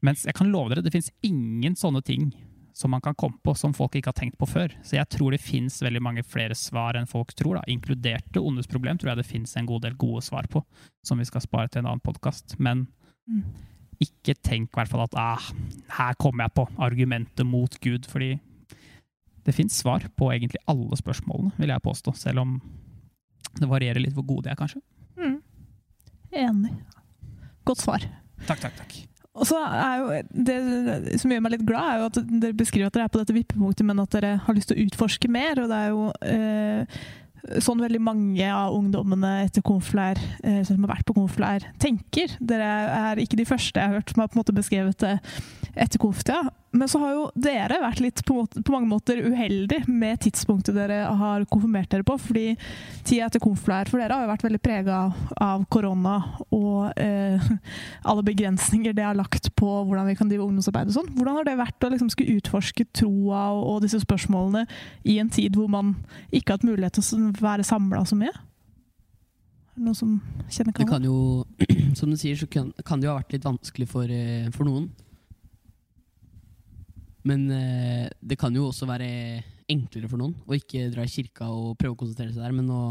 Mens 0.03 0.25
jeg 0.29 0.35
kan 0.39 0.51
love 0.53 0.71
dere, 0.71 0.83
det 0.85 0.93
fins 0.95 1.11
ingen 1.27 1.75
sånne 1.79 2.03
ting 2.07 2.31
som 2.79 2.93
man 2.95 3.03
kan 3.03 3.17
komme 3.19 3.41
på 3.43 3.57
som 3.59 3.73
folk 3.75 3.97
ikke 3.99 4.13
har 4.13 4.19
tenkt 4.21 4.37
på 4.39 4.47
før. 4.47 4.71
Så 4.87 4.95
jeg 4.95 5.09
tror 5.11 5.35
det 5.35 5.41
fins 5.43 5.81
veldig 5.83 6.03
mange 6.05 6.23
flere 6.23 6.55
svar 6.55 6.95
enn 6.95 7.09
folk 7.11 7.33
tror. 7.35 7.59
da. 7.59 7.65
Inkludert 7.67 8.29
det 8.31 8.39
ondes 8.43 8.69
problem 8.71 8.99
tror 8.99 9.11
jeg 9.11 9.19
det 9.23 9.27
fins 9.27 9.57
en 9.59 9.67
god 9.67 9.83
del 9.83 9.97
gode 9.99 10.23
svar 10.23 10.47
på, 10.47 10.63
som 11.03 11.19
vi 11.19 11.27
skal 11.27 11.43
spare 11.43 11.69
til 11.73 11.83
en 11.83 11.91
annen 11.91 12.05
podkast. 12.05 12.55
Men 12.59 12.87
Mm. 13.29 13.43
ikke 14.01 14.35
tenk 14.41 14.71
i 14.71 14.77
hvert 14.79 14.89
fall 14.89 15.03
at 15.05 15.15
ah, 15.21 15.51
her 15.99 16.15
kommer 16.17 16.47
jeg 16.47 16.55
på 16.55 16.69
argumentet 16.81 17.45
mot 17.45 17.75
Gud, 17.85 18.07
fordi 18.09 18.39
det 19.45 19.55
fins 19.55 19.75
svar 19.83 20.07
på 20.17 20.31
egentlig 20.33 20.63
alle 20.67 20.97
spørsmålene, 20.97 21.53
vil 21.59 21.69
jeg 21.69 21.83
påstå. 21.83 22.15
Selv 22.17 22.41
om 22.41 22.55
det 23.59 23.69
varierer 23.69 24.01
litt 24.01 24.15
hvor 24.15 24.25
gode 24.25 24.47
de 24.47 24.51
er, 24.55 24.57
kanskje. 24.57 24.81
Mm. 25.19 25.43
Enig. 26.33 26.73
Godt 27.67 27.83
svar. 27.85 28.07
Takk, 28.47 28.61
takk, 28.61 28.77
takk. 28.79 28.97
Og 29.39 29.47
så 29.47 29.61
er 29.63 30.01
jo 30.01 30.09
Det 30.49 30.59
som 31.23 31.33
gjør 31.33 31.45
meg 31.45 31.55
litt 31.57 31.69
glad, 31.69 31.93
er 31.93 32.03
jo 32.03 32.11
at 32.11 32.19
dere 32.43 32.59
beskriver 32.59 32.91
at 32.91 32.97
dere 32.97 33.07
er 33.09 33.15
på 33.15 33.23
dette 33.23 33.37
vippepunktet, 33.37 33.87
men 33.87 34.03
at 34.03 34.13
dere 34.17 34.35
har 34.45 34.57
lyst 34.57 34.73
til 34.73 34.79
å 34.79 34.87
utforske 34.89 35.31
mer. 35.31 35.63
Og 35.63 35.71
det 35.71 35.79
er 35.79 35.95
jo 35.95 36.05
eh, 36.27 37.01
sånn 37.65 37.81
veldig 37.83 38.01
mange 38.03 38.51
av 38.53 38.75
ungdommene 38.77 39.33
etter 39.47 39.65
konflær, 39.67 40.21
eh, 40.43 40.61
som 40.67 40.83
har 40.85 40.97
vært 40.97 41.09
på 41.09 41.17
konflær, 41.17 41.65
tenker. 41.83 42.35
Dere 42.41 42.69
er 42.99 43.23
ikke 43.23 43.39
de 43.39 43.49
første 43.49 43.79
jeg 43.79 43.91
har 43.91 44.01
hørt 44.01 44.13
som 44.13 44.23
har 44.23 44.31
på 44.33 44.39
en 44.39 44.43
måte 44.43 44.57
beskrevet 44.57 44.99
det 45.05 45.15
etter 45.79 46.03
konftida. 46.03 46.49
Men 46.71 46.89
så 46.89 46.99
har 47.01 47.15
jo 47.15 47.23
dere 47.33 47.79
vært 47.81 48.01
litt 48.05 48.21
på, 48.29 48.35
måte, 48.37 48.61
på 48.63 48.73
mange 48.75 48.91
måter 48.91 49.23
uheldig 49.25 49.81
med 49.89 50.21
tidspunktet 50.21 50.77
dere 50.77 51.01
har 51.17 51.47
konfirmert 51.49 51.89
dere 51.93 52.05
på. 52.05 52.19
fordi 52.21 52.51
tida 53.09 53.29
etter 53.29 53.41
konfleir 53.41 53.89
for 53.89 54.01
dere 54.01 54.19
har 54.19 54.27
jo 54.27 54.33
vært 54.33 54.45
veldig 54.45 54.61
prega 54.61 54.99
av 55.45 55.65
korona 55.73 56.19
og 56.53 56.93
eh, 57.01 57.49
alle 58.11 58.27
begrensninger 58.27 58.93
det 58.97 59.07
har 59.07 59.17
lagt 59.17 59.49
på 59.57 59.71
hvordan 59.89 60.11
vi 60.11 60.19
kan 60.19 60.29
drive 60.29 60.45
ungdomsarbeid 60.45 60.93
og 60.93 60.99
sånn. 60.99 61.11
Hvordan 61.17 61.41
har 61.41 61.49
det 61.49 61.57
vært 61.63 61.89
å 61.89 61.93
liksom 61.95 62.13
skulle 62.13 62.37
utforske 62.37 62.89
troa 62.93 63.47
og, 63.55 63.65
og 63.73 63.81
disse 63.87 64.03
spørsmålene 64.05 64.67
i 65.09 65.17
en 65.23 65.33
tid 65.33 65.57
hvor 65.57 65.73
man 65.73 65.97
ikke 66.29 66.53
har 66.53 66.61
hatt 66.61 66.69
mulighet 66.69 67.01
til 67.01 67.09
å 67.17 67.33
være 67.41 67.67
samla 67.67 68.05
så 68.09 68.19
mye? 68.19 68.37
Noen 69.79 69.97
som 69.97 70.17
kjenner 70.51 70.75
Det 70.75 70.89
kan 70.91 71.05
jo, 71.07 71.47
som 71.99 72.11
du 72.11 72.19
sier, 72.19 72.37
så 72.37 72.49
kan, 72.51 72.75
kan 72.85 73.01
det 73.01 73.09
jo 73.09 73.15
ha 73.15 73.23
vært 73.23 73.39
litt 73.39 73.47
vanskelig 73.47 73.89
for, 73.89 74.11
eh, 74.11 74.51
for 74.53 74.69
noen. 74.69 74.91
Men 77.29 77.45
eh, 77.53 78.07
det 78.25 78.39
kan 78.41 78.55
jo 78.57 78.69
også 78.71 78.87
være 78.89 79.09
enklere 79.69 80.09
for 80.09 80.21
noen 80.21 80.37
å 80.49 80.57
ikke 80.57 80.87
dra 80.95 81.05
i 81.05 81.11
kirka 81.13 81.49
og 81.53 81.75
prøve 81.81 81.93
å 81.97 82.01
konsentrere 82.01 82.33
seg 82.33 82.41
der, 82.47 82.55
men 82.57 82.71
å 82.73 82.83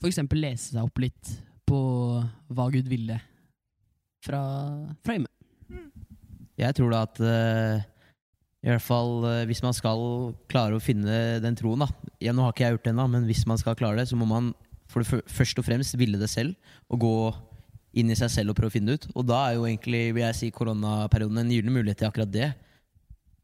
f.eks. 0.00 0.18
lese 0.34 0.72
seg 0.72 0.82
opp 0.82 0.98
litt 1.02 1.34
på 1.70 1.78
hva 2.50 2.66
Gud 2.74 2.88
ville 2.90 3.18
fra, 4.24 4.40
fra 5.04 5.14
hjemme. 5.16 5.30
Jeg 6.60 6.76
tror 6.76 6.90
da 6.92 7.04
at 7.06 7.20
eh, 7.24 7.84
i 8.66 8.68
hvert 8.72 8.84
fall 8.84 9.22
eh, 9.28 9.44
hvis 9.48 9.62
man 9.64 9.76
skal 9.76 10.02
klare 10.50 10.76
å 10.76 10.82
finne 10.82 11.38
den 11.40 11.54
troen 11.56 11.80
da 11.84 11.86
ja, 12.20 12.34
Nå 12.36 12.42
har 12.44 12.52
ikke 12.52 12.66
jeg 12.66 12.74
gjort 12.74 12.88
det 12.88 12.92
ennå, 12.92 13.06
men 13.14 13.28
hvis 13.28 13.46
man 13.48 13.60
skal 13.60 13.78
klare 13.78 14.00
det, 14.02 14.08
så 14.10 14.18
må 14.18 14.26
man 14.28 14.50
for 14.90 15.04
det 15.04 15.08
fø- 15.12 15.22
først 15.30 15.60
og 15.62 15.68
fremst 15.68 15.94
ville 16.00 16.18
det 16.20 16.28
selv. 16.32 16.56
Og 16.90 16.98
gå 17.04 17.12
inn 18.02 18.10
i 18.10 18.16
seg 18.18 18.28
selv 18.34 18.52
og 18.52 18.58
prøve 18.58 18.72
å 18.72 18.74
finne 18.74 18.90
det 18.92 18.98
ut. 19.04 19.06
Og 19.14 19.24
da 19.30 19.38
er 19.46 19.54
jo 19.56 19.64
egentlig 19.68 20.02
vil 20.16 20.24
jeg 20.26 20.36
si, 20.40 20.50
koronaperioden 20.54 21.40
en 21.44 21.52
gyllen 21.54 21.74
mulighet 21.78 22.02
til 22.02 22.08
akkurat 22.10 22.32
det. 22.34 22.50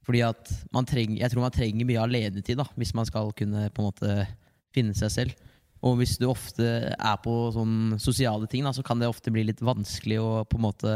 Fordi 0.07 0.23
at 0.23 0.51
trenger, 0.87 1.19
Jeg 1.19 1.33
tror 1.33 1.43
man 1.43 1.55
trenger 1.55 1.89
mye 1.89 2.03
alenetid 2.03 2.59
da, 2.61 2.67
hvis 2.79 2.95
man 2.95 3.07
skal 3.09 3.33
kunne 3.35 3.69
på 3.75 3.83
en 3.83 3.89
måte 3.89 4.27
finne 4.75 4.95
seg 4.95 5.11
selv. 5.11 5.53
Og 5.85 5.99
hvis 6.01 6.17
du 6.19 6.29
ofte 6.31 6.95
er 6.95 7.19
på 7.23 7.35
sånn 7.55 7.99
sosiale 8.01 8.47
ting, 8.51 8.65
da, 8.65 8.73
så 8.73 8.85
kan 8.87 9.01
det 9.01 9.11
ofte 9.11 9.33
bli 9.35 9.45
litt 9.49 9.63
vanskelig 9.65 10.19
å 10.23 10.31
på 10.49 10.61
en 10.61 10.67
måte 10.67 10.95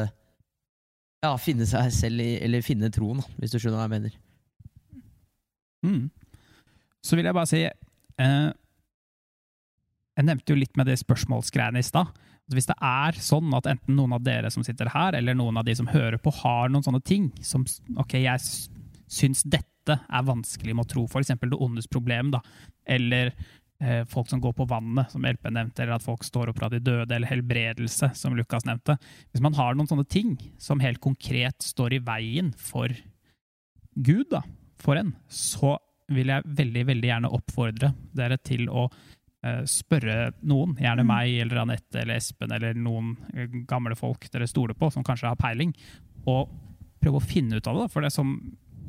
ja, 1.20 1.34
finne 1.42 1.66
seg 1.68 1.90
selv 1.92 2.22
i, 2.24 2.32
eller 2.40 2.64
finne 2.64 2.90
troen, 2.94 3.20
da, 3.20 3.36
hvis 3.42 3.52
du 3.52 3.58
skjønner 3.58 3.82
hva 3.82 3.88
jeg 3.88 3.96
mener. 3.96 4.16
Mm. 5.84 6.08
Så 7.04 7.16
vil 7.16 7.28
jeg 7.28 7.32
bare 7.32 7.48
si 7.48 7.60
eh, 7.64 8.48
Jeg 10.18 10.26
nevnte 10.28 10.52
jo 10.52 10.58
litt 10.60 10.74
med 10.76 10.90
det 10.90 10.98
spørsmålsgreiene 11.00 11.80
i 11.80 11.86
stad. 11.86 12.10
Hvis 12.50 12.66
det 12.68 12.76
er 12.82 13.16
sånn 13.22 13.52
at 13.56 13.68
enten 13.70 13.94
noen 13.96 14.16
av 14.16 14.24
dere 14.26 14.50
som 14.52 14.64
sitter 14.66 14.90
her, 14.92 15.14
eller 15.16 15.36
noen 15.38 15.60
av 15.60 15.64
de 15.68 15.76
som 15.78 15.88
hører 15.88 16.18
på, 16.20 16.32
har 16.42 16.72
noen 16.72 16.84
sånne 16.84 17.00
ting 17.06 17.30
som 17.46 17.64
Ok, 18.00 18.18
jeg 18.18 18.42
syns 19.10 19.42
dette 19.42 19.96
er 19.98 20.26
vanskelig 20.26 20.76
med 20.76 20.86
å 20.86 20.90
tro, 20.92 21.06
f.eks. 21.08 21.32
det 21.40 21.58
ondes 21.58 21.88
problem, 21.90 22.30
da. 22.34 22.42
Eller 22.86 23.32
eh, 23.82 24.04
folk 24.08 24.30
som 24.30 24.42
går 24.42 24.54
på 24.56 24.68
vannet, 24.70 25.10
som 25.10 25.26
LP 25.26 25.50
nevnte, 25.50 25.82
eller 25.82 25.98
at 25.98 26.06
folk 26.06 26.24
står 26.26 26.52
opp 26.52 26.60
fra 26.60 26.70
de 26.72 26.82
døde, 26.84 27.14
eller 27.14 27.30
helbredelse, 27.30 28.12
som 28.18 28.36
Lukas 28.38 28.66
nevnte. 28.68 28.98
Hvis 29.32 29.44
man 29.44 29.56
har 29.58 29.74
noen 29.74 29.90
sånne 29.90 30.06
ting 30.08 30.36
som 30.62 30.82
helt 30.84 31.02
konkret 31.02 31.58
står 31.64 31.98
i 31.98 32.02
veien 32.06 32.52
for 32.58 32.94
Gud, 33.98 34.28
da, 34.30 34.44
for 34.80 35.00
en, 35.00 35.14
så 35.28 35.76
vil 36.10 36.30
jeg 36.32 36.54
veldig, 36.58 36.84
veldig 36.88 37.10
gjerne 37.10 37.32
oppfordre 37.36 37.92
dere 38.16 38.38
til 38.42 38.66
å 38.70 38.86
eh, 38.86 39.62
spørre 39.68 40.32
noen, 40.46 40.76
gjerne 40.80 41.06
meg 41.06 41.36
eller 41.44 41.62
Anette 41.64 42.02
eller 42.02 42.18
Espen 42.18 42.54
eller 42.54 42.78
noen 42.78 43.14
eh, 43.34 43.60
gamle 43.70 43.98
folk 43.98 44.26
dere 44.32 44.48
stoler 44.50 44.78
på, 44.78 44.90
som 44.94 45.06
kanskje 45.06 45.30
har 45.30 45.40
peiling, 45.40 45.74
og 46.30 46.50
prøve 47.00 47.20
å 47.20 47.24
finne 47.24 47.60
ut 47.60 47.70
av 47.70 47.82
det. 47.82 47.88
For 47.92 48.04
det 48.04 48.12
som 48.14 48.34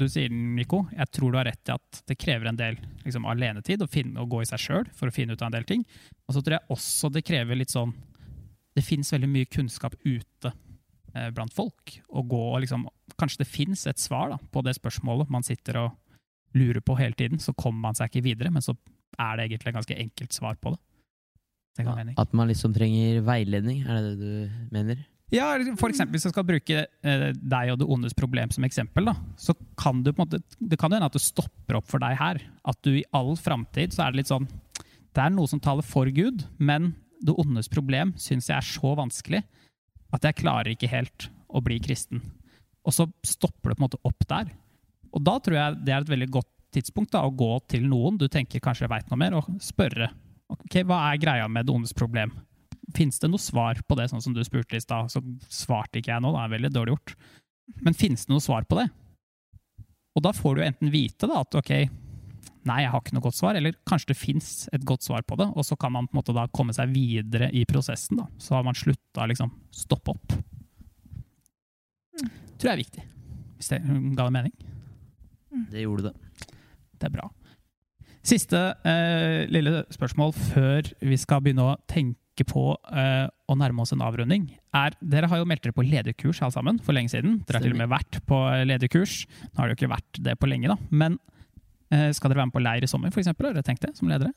du 0.02 0.10
sier, 0.12 0.32
Nico, 0.32 0.84
jeg 0.96 1.12
tror 1.14 1.34
du 1.34 1.38
har 1.40 1.48
rett 1.48 1.70
i 1.70 1.74
at 1.74 2.02
det 2.10 2.18
krever 2.20 2.50
en 2.50 2.60
del 2.60 2.80
liksom, 3.06 3.28
alenetid 3.30 3.84
å, 3.84 3.90
finne, 3.90 4.22
å 4.22 4.30
gå 4.30 4.42
i 4.44 4.50
seg 4.50 4.62
sjøl 4.62 4.90
for 4.98 5.10
å 5.10 5.16
finne 5.16 5.36
ut 5.36 5.42
av 5.42 5.52
en 5.52 5.58
del 5.60 5.68
ting. 5.70 5.86
Og 6.28 6.36
så 6.36 6.44
tror 6.44 6.58
jeg 6.58 6.76
også 6.76 7.12
det 7.14 7.26
krever 7.28 7.60
litt 7.60 7.74
sånn 7.74 7.94
Det 8.72 8.84
fins 8.88 9.12
veldig 9.12 9.28
mye 9.28 9.50
kunnskap 9.52 9.98
ute 10.06 10.52
eh, 11.14 11.30
blant 11.36 11.54
folk. 11.54 11.98
Og 12.10 12.30
gå 12.32 12.44
og 12.54 12.62
liksom 12.64 12.88
Kanskje 13.20 13.44
det 13.44 13.52
fins 13.52 13.84
et 13.90 14.00
svar 14.00 14.32
da, 14.32 14.38
på 14.40 14.64
det 14.64 14.78
spørsmålet 14.78 15.30
man 15.30 15.44
sitter 15.44 15.78
og 15.82 15.98
lurer 16.58 16.80
på 16.82 16.96
hele 16.98 17.14
tiden. 17.14 17.42
Så 17.44 17.54
kommer 17.54 17.90
man 17.90 17.98
seg 17.98 18.10
ikke 18.10 18.24
videre, 18.32 18.52
men 18.54 18.64
så 18.64 18.74
er 19.20 19.36
det 19.38 19.50
egentlig 19.50 19.74
et 19.74 19.78
ganske 19.78 19.98
enkelt 20.06 20.34
svar 20.34 20.56
på 20.58 20.74
det. 20.74 20.82
Det. 21.78 22.16
At 22.20 22.34
man 22.36 22.50
liksom 22.50 22.74
trenger 22.76 23.22
veiledning, 23.24 23.86
er 23.88 24.00
det 24.00 24.08
det 24.10 24.18
du 24.20 24.72
mener? 24.76 25.04
Ja, 25.32 25.54
for 25.80 25.88
eksempel 25.88 26.18
Hvis 26.18 26.26
jeg 26.28 26.34
skal 26.34 26.48
bruke 26.48 26.82
eh, 26.84 27.28
deg 27.32 27.72
og 27.72 27.78
det 27.80 27.88
ondes 27.88 28.16
problem 28.18 28.52
som 28.52 28.66
eksempel, 28.68 29.08
da, 29.08 29.16
så 29.40 29.56
kan 29.80 30.02
du 30.04 30.12
på 30.12 30.20
en 30.20 30.26
måte, 30.26 30.42
det 30.60 30.80
kan 30.80 30.92
jo 30.92 31.00
hende 31.00 31.08
at 31.08 31.16
det 31.16 31.24
stopper 31.24 31.80
opp 31.80 31.88
for 31.88 32.04
deg 32.04 32.18
her. 32.20 32.42
At 32.68 32.82
du 32.84 32.98
i 33.00 33.06
all 33.16 33.34
framtid 33.40 33.96
så 33.96 34.06
er 34.06 34.12
det 34.12 34.22
litt 34.22 34.32
sånn 34.32 34.50
Det 35.16 35.24
er 35.24 35.32
noe 35.32 35.48
som 35.48 35.64
taler 35.64 35.88
for 35.88 36.12
Gud, 36.12 36.46
men 36.60 36.94
det 37.22 37.38
ondes 37.40 37.70
problem 37.72 38.14
syns 38.20 38.50
jeg 38.50 38.58
er 38.58 38.66
så 38.66 38.94
vanskelig 38.98 39.44
at 40.12 40.26
jeg 40.28 40.40
klarer 40.42 40.74
ikke 40.74 40.92
helt 40.92 41.30
å 41.48 41.62
bli 41.64 41.78
kristen. 41.84 42.20
Og 42.84 42.96
så 42.96 43.06
stopper 43.24 43.72
det 43.72 43.78
på 43.78 43.84
en 43.84 43.88
måte 43.88 44.02
opp 44.08 44.26
der. 44.28 44.52
Og 45.16 45.24
da 45.24 45.38
tror 45.44 45.58
jeg 45.58 45.80
det 45.86 45.94
er 45.94 46.04
et 46.04 46.12
veldig 46.12 46.32
godt 46.34 46.50
tidspunkt 46.76 47.14
da, 47.16 47.24
å 47.24 47.36
gå 47.36 47.52
til 47.72 47.86
noen 47.88 48.18
du 48.20 48.28
tenker 48.32 48.64
kanskje 48.64 48.90
veit 48.92 49.08
noe 49.12 49.20
mer, 49.20 49.36
og 49.40 49.48
spørre 49.64 50.10
ok, 50.52 50.82
hva 50.88 51.06
er 51.12 51.22
greia 51.22 51.48
med 51.52 51.68
det 51.68 51.76
ondes 51.76 51.96
problem. 51.96 52.34
Fins 52.96 53.20
det 53.22 53.30
noe 53.32 53.42
svar 53.42 53.80
på 53.88 53.98
det, 54.00 54.10
sånn 54.12 54.24
som 54.24 54.36
du 54.36 54.42
spurte 54.46 54.78
i 54.78 54.84
stad? 54.84 55.12
Så 55.14 55.22
svarte 55.52 56.02
ikke 56.02 56.14
jeg 56.14 56.24
nå, 56.24 56.34
det 56.36 56.44
er 56.44 56.54
veldig 56.56 56.74
dårlig 56.76 56.96
gjort. 56.96 57.16
Men 57.86 57.98
finnes 57.98 58.26
det 58.26 58.34
noe 58.34 58.44
svar 58.44 58.68
på 58.68 58.80
det? 58.80 58.88
Og 60.18 60.24
da 60.26 60.34
får 60.36 60.58
du 60.58 60.64
enten 60.66 60.92
vite 60.92 61.30
da, 61.30 61.42
at 61.46 61.56
ok, 61.56 61.72
nei, 62.68 62.80
jeg 62.84 62.92
har 62.92 63.02
ikke 63.02 63.16
noe 63.16 63.26
godt 63.26 63.38
svar, 63.38 63.58
eller 63.58 63.78
kanskje 63.88 64.12
det 64.12 64.20
fins 64.20 64.52
et 64.76 64.84
godt 64.88 65.06
svar 65.08 65.24
på 65.28 65.38
det, 65.40 65.48
og 65.56 65.66
så 65.66 65.78
kan 65.80 65.94
man 65.96 66.10
på 66.10 66.16
en 66.16 66.22
måte 66.22 66.36
da 66.36 66.48
komme 66.52 66.76
seg 66.76 66.92
videre 66.92 67.52
i 67.56 67.64
prosessen. 67.70 68.20
da. 68.20 68.28
Så 68.42 68.58
har 68.58 68.66
man 68.68 68.78
slutta 68.78 69.28
liksom 69.32 69.54
stoppe 69.76 70.16
opp. 70.16 70.36
Tror 72.62 72.70
jeg 72.70 72.76
er 72.76 72.84
viktig. 72.84 73.06
Hvis 73.58 73.72
det 73.72 73.82
ga 74.18 74.26
det 74.26 74.34
mening. 74.36 74.58
Det 75.72 75.86
gjorde 75.86 76.12
det. 76.12 76.50
Det 77.00 77.08
er 77.08 77.16
bra. 77.16 77.30
Siste 78.22 78.60
eh, 78.86 79.48
lille 79.50 79.82
spørsmål 79.90 80.36
før 80.38 80.92
vi 81.02 81.18
skal 81.18 81.42
begynne 81.42 81.72
å 81.72 81.78
tenke 81.90 82.21
på 82.48 82.64
uh, 82.76 83.28
å 83.50 83.56
nærme 83.60 83.84
oss 83.84 83.94
en 83.96 84.04
avrunding, 84.06 84.48
er 84.78 84.96
Dere 85.02 85.28
har 85.32 85.42
jo 85.42 85.48
meldt 85.50 85.66
dere 85.66 85.76
på 85.76 85.86
lederkurs 85.86 86.40
alle 86.42 86.56
sammen 86.56 86.80
for 86.84 86.96
lenge 86.96 87.12
siden. 87.14 87.40
Dere 87.48 87.60
har 87.60 87.66
til 87.66 87.76
og 87.76 87.82
med 87.82 87.92
vært 87.92 88.22
på 88.28 88.38
eh, 88.54 88.64
lederkurs. 88.68 89.26
Nå 89.52 89.60
har 89.60 89.68
dere 89.68 89.76
jo 89.76 89.80
ikke 89.80 89.92
vært 89.92 90.22
det 90.28 90.36
på 90.40 90.50
lenge, 90.50 90.72
da. 90.72 90.78
Men 90.90 91.18
uh, 91.94 92.10
skal 92.16 92.32
dere 92.32 92.42
være 92.44 92.52
med 92.52 92.56
på 92.56 92.64
leir 92.64 92.88
i 92.88 92.92
sommer, 92.92 93.12
f.eks.? 93.12 93.32
Har 93.32 93.50
dere 93.50 93.66
tenkt 93.68 93.84
det 93.88 93.94
som 93.98 94.12
ledere? 94.12 94.32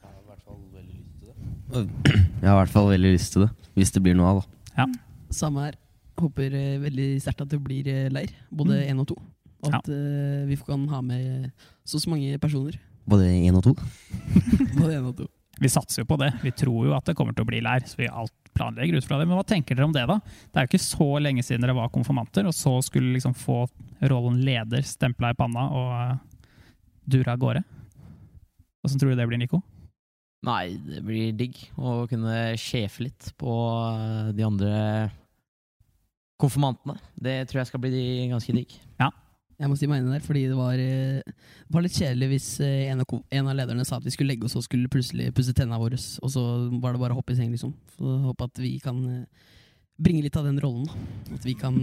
Jeg 1.74 2.48
har 2.48 2.54
i 2.54 2.60
hvert 2.60 2.74
fall 2.74 2.90
veldig 2.92 3.14
lyst 3.14 3.34
til 3.34 3.46
det. 3.46 3.52
Hvis 3.78 3.94
det 3.94 4.02
blir 4.04 4.18
noe 4.18 4.32
av, 4.32 4.42
da. 4.42 4.82
Ja. 4.82 4.88
Samme 5.34 5.68
her. 5.68 5.78
Håper 6.20 6.52
veldig 6.82 7.08
sterkt 7.22 7.42
at 7.42 7.50
det 7.50 7.58
blir 7.62 7.88
leir, 8.14 8.34
både 8.54 8.84
én 8.86 9.00
og 9.02 9.08
to. 9.10 9.16
Og 9.64 9.72
at 9.74 9.88
ja. 9.90 10.44
vi 10.46 10.58
kan 10.62 10.84
ha 10.92 11.00
med 11.02 11.48
så 11.82 11.96
og 11.98 12.04
så 12.04 12.12
mange 12.12 12.38
personer. 12.38 12.76
Både 13.08 13.28
én 13.28 13.56
og 13.56 13.64
to. 13.64 13.74
Både 14.78 14.96
én 14.96 15.08
og 15.08 15.16
to. 15.18 15.26
Vi 15.60 15.70
satser 15.70 16.02
jo 16.02 16.08
på 16.08 16.18
det. 16.20 16.32
Vi 16.42 16.52
tror 16.56 16.88
jo 16.88 16.94
at 16.96 17.06
det 17.06 17.14
kommer 17.18 17.36
til 17.36 17.46
å 17.46 17.50
bli 17.50 17.60
leir. 17.64 17.86
så 17.86 17.98
vi 18.00 18.08
alt 18.08 18.34
planlegger 18.54 18.98
ut 18.98 19.06
fra 19.06 19.18
det. 19.18 19.26
Men 19.26 19.38
hva 19.38 19.46
tenker 19.46 19.76
dere 19.76 19.88
om 19.88 19.94
det, 19.94 20.06
da? 20.08 20.18
Det 20.22 20.60
er 20.60 20.66
jo 20.66 20.72
ikke 20.72 20.86
så 20.86 21.08
lenge 21.22 21.44
siden 21.46 21.64
dere 21.64 21.76
var 21.76 21.92
konfirmanter, 21.94 22.46
og 22.46 22.54
så 22.56 22.76
skulle 22.86 23.14
liksom 23.16 23.34
få 23.38 23.64
rollen 24.04 24.40
leder 24.46 24.84
stempla 24.86 25.32
i 25.34 25.38
panna 25.38 25.66
og 25.74 25.94
eh, 25.98 26.44
dure 27.16 27.34
av 27.34 27.42
gårde. 27.42 27.64
Åssen 28.84 29.00
tror 29.00 29.14
du 29.14 29.18
det 29.18 29.26
blir, 29.30 29.40
Nico? 29.40 29.62
Nei, 30.44 30.76
det 30.76 31.00
blir 31.06 31.32
digg 31.36 31.56
å 31.80 32.04
kunne 32.10 32.52
sjefe 32.60 33.06
litt 33.06 33.30
på 33.40 33.52
eh, 33.96 34.32
de 34.36 34.46
andre 34.46 34.72
konfirmantene. 36.40 36.98
Det 37.14 37.38
tror 37.48 37.62
jeg 37.62 37.70
skal 37.70 37.82
bli 37.82 38.04
ganske 38.32 38.54
digg. 38.56 38.74
Jeg 39.54 39.70
må 39.70 39.76
si 39.78 39.86
meg 39.86 40.02
enig 40.02 40.16
der, 40.16 40.24
fordi 40.24 40.44
det 40.50 40.56
var, 40.58 40.80
eh, 40.82 41.22
det 41.22 41.76
var 41.76 41.84
litt 41.84 41.94
kjedelig 41.94 42.28
hvis 42.32 42.48
eh, 42.66 42.90
en 42.90 43.04
av, 43.04 43.16
en 43.38 43.50
av 43.50 43.58
lederne 43.60 43.86
sa 43.86 44.00
at 44.00 44.06
vi 44.06 44.12
skulle 44.14 44.32
legge 44.32 44.48
oss 44.48 44.56
og 44.58 44.66
skulle 44.66 44.90
plutselig 44.90 45.30
pusse 45.36 45.54
tennene 45.54 45.78
våre, 45.78 45.98
og 45.98 46.32
så 46.34 46.44
var 46.82 46.94
det 46.96 47.02
bare 47.04 47.14
å 47.14 47.20
hoppe 47.20 47.36
i 47.36 47.38
seng, 47.38 47.52
liksom. 47.54 47.74
Så 47.94 48.02
jeg 48.08 48.24
håper 48.26 48.50
at 48.50 48.62
vi 48.62 48.74
kan 48.82 49.00
eh, 49.12 49.50
bringe 50.02 50.24
litt 50.26 50.38
av 50.40 50.48
den 50.48 50.58
rollen, 50.62 50.88
da. 50.90 51.38
At 51.38 51.46
vi 51.46 51.54
kan 51.58 51.78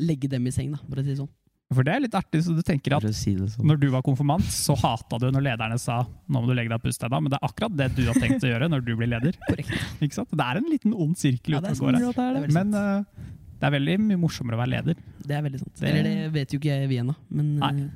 legge 0.00 0.28
dem 0.32 0.48
i 0.48 0.54
seng, 0.54 0.74
da, 0.76 0.82
for 0.84 1.00
å 1.00 1.04
si 1.04 1.14
det 1.14 1.20
sånn. 1.22 1.32
For 1.70 1.86
det 1.86 1.92
er 1.94 2.02
litt 2.02 2.14
artig, 2.18 2.40
så 2.42 2.50
du 2.50 2.64
tenker 2.66 2.96
at 2.96 3.04
si 3.14 3.36
sånn. 3.38 3.62
når 3.62 3.76
du 3.78 3.86
var 3.92 4.02
konfirmant, 4.02 4.46
så 4.50 4.74
hata 4.74 5.20
du 5.22 5.28
når 5.30 5.44
lederne 5.52 5.76
sa 5.78 6.00
nå 6.02 6.40
må 6.42 6.48
du 6.50 6.54
legge 6.58 6.72
deg 6.72 6.80
og 6.80 6.82
pusse 6.82 6.98
deg 6.98 7.12
da, 7.12 7.20
men 7.22 7.30
det 7.30 7.38
er 7.38 7.46
akkurat 7.46 7.76
det 7.78 7.86
du 7.94 8.00
har 8.08 8.18
tenkt 8.18 8.42
å 8.42 8.50
gjøre 8.50 8.68
når 8.72 8.82
du 8.88 8.90
blir 8.98 9.10
leder. 9.12 9.38
Korrekt. 9.46 9.70
Ikke 10.02 10.18
sant? 10.18 10.34
Det 10.34 10.46
er 10.48 10.58
en 10.58 10.66
liten 10.66 10.96
ond 10.96 11.14
sirkel 11.20 11.54
Ja, 11.54 11.60
ute 11.62 11.76
og 11.76 11.84
går 11.84 12.00
her. 12.00 12.40
Er 12.40 12.50
Men 12.50 12.74
sant. 12.74 13.28
Det 13.60 13.66
er 13.68 13.72
veldig 13.76 13.96
mye 14.00 14.16
morsommere 14.22 14.56
å 14.56 14.60
være 14.62 14.72
leder. 14.72 15.00
Det 15.20 15.36
er 15.36 15.42
veldig 15.44 15.58
sant. 15.60 15.74
Det- 15.80 15.88
Eller 15.90 16.02
det 16.08 16.32
vet 16.32 16.52
jo 16.54 16.58
ikke 16.58 16.70
jeg 16.72 16.88
vi 16.88 16.96
ennå, 17.02 17.14
men 17.30 17.58
Nei, 17.60 17.70
eh, 17.82 17.90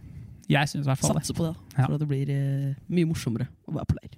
Jeg 0.48 0.68
synes 0.68 0.84
i 0.84 0.88
hvert 0.90 0.98
fall 1.00 1.14
det. 1.14 1.22
satser 1.24 1.34
på 1.38 1.46
det. 1.46 1.54
da. 1.54 1.82
Ja. 1.82 1.86
For 1.86 1.94
at 1.94 2.00
det 2.00 2.08
blir 2.08 2.30
eh, 2.30 2.74
mye 2.90 3.06
morsommere 3.08 3.48
å 3.66 3.72
være 3.78 3.86
på 3.88 3.96
leir. 4.02 4.10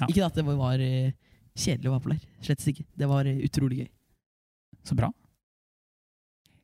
Ja. 0.00 0.06
Ikke 0.06 0.26
at 0.26 0.34
det 0.34 0.44
var 0.44 0.78
eh, 0.84 1.12
kjedelig 1.56 1.88
å 1.88 1.94
være 1.96 2.04
på 2.04 2.12
leir, 2.12 2.20
slett 2.42 2.66
ikke. 2.68 2.84
Det 2.96 3.08
var 3.08 3.24
utrolig 3.24 3.78
gøy. 3.80 3.88
Så 4.84 4.94
bra. 4.96 5.10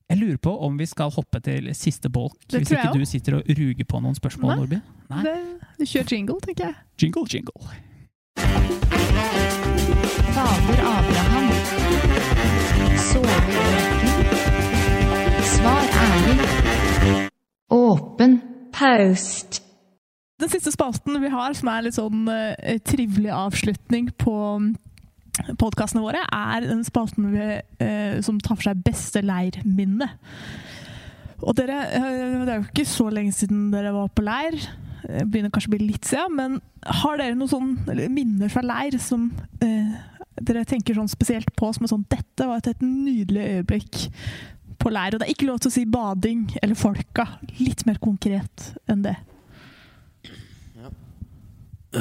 Jeg 0.09 0.19
lurer 0.21 0.37
på 0.39 0.53
om 0.63 0.77
vi 0.79 0.87
skal 0.87 1.11
hoppe 1.11 1.41
til 1.43 1.67
siste 1.75 2.09
bolk. 2.13 2.37
Det 2.49 2.61
Hvis 2.63 2.71
ikke 2.77 2.93
du 2.95 3.05
sitter 3.05 3.35
og 3.41 3.43
ruger 3.49 3.85
på 3.85 4.01
noen 4.01 4.15
spørsmål, 4.15 4.53
Nei. 4.53 4.57
Nordby. 4.61 4.83
Nei. 5.11 5.23
Det, 5.25 5.61
du 5.81 5.85
kjører 5.85 6.13
jingle, 6.13 6.41
tenker 6.41 6.65
jeg. 6.69 6.75
Jingle, 7.01 7.27
jingle. 7.27 7.61
Fader 10.37 10.81
Abraham. 10.85 11.51
Sover 12.97 13.41
i 13.51 14.26
Åpen. 17.71 18.41
Post. 18.73 19.63
Den 20.41 20.51
siste 20.53 20.71
spalten 20.73 21.17
vi 21.23 21.31
har, 21.33 21.55
som 21.57 21.71
er 21.73 21.87
litt 21.87 21.97
sånn 21.97 22.27
eh, 22.29 22.77
trivelig 22.85 23.33
avslutning 23.33 24.11
på 24.21 24.37
podkastene 25.61 26.05
våre, 26.05 26.23
er 26.33 26.67
den 26.67 26.83
spalten 26.87 27.31
vi, 27.33 27.47
eh, 27.83 28.19
som 28.25 28.39
tar 28.41 28.59
for 28.59 28.69
seg 28.69 28.83
beste 28.85 29.23
leirminne. 29.25 30.09
Og 31.43 31.57
dere, 31.57 31.79
eh, 31.89 32.37
det 32.45 32.53
er 32.53 32.61
jo 32.61 32.69
ikke 32.69 32.89
så 32.89 33.09
lenge 33.13 33.35
siden 33.37 33.71
dere 33.73 33.95
var 33.97 34.13
på 34.13 34.25
leir. 34.25 34.59
Det 35.07 35.25
begynner 35.31 35.53
kanskje 35.55 35.73
å 35.73 35.77
bli 35.77 35.89
litt 35.89 36.09
siden, 36.09 36.37
men 36.37 36.61
har 37.03 37.19
dere 37.21 37.37
noen 37.37 37.51
sånn, 37.51 37.73
minner 38.13 38.53
fra 38.53 38.63
leir 38.65 38.99
som 39.03 39.31
eh, 39.65 39.97
dere 40.45 40.67
tenker 40.69 40.97
sånn 40.97 41.11
spesielt 41.11 41.49
på 41.57 41.73
som 41.73 41.87
er 41.87 41.93
sånn 41.95 42.07
Dette 42.13 42.47
var 42.49 42.61
et, 42.61 42.75
et 42.75 42.85
nydelig 42.85 43.47
øyeblikk 43.57 44.03
på 44.81 44.93
leir. 44.93 45.15
Og 45.15 45.23
det 45.23 45.29
er 45.29 45.35
ikke 45.35 45.49
lov 45.49 45.63
til 45.63 45.73
å 45.73 45.77
si 45.77 45.85
bading 45.91 46.45
eller 46.63 46.79
folka. 46.79 47.29
Litt 47.61 47.87
mer 47.89 48.01
konkret 48.03 48.71
enn 48.91 49.05
det. 49.07 49.17
Ja. 50.77 50.93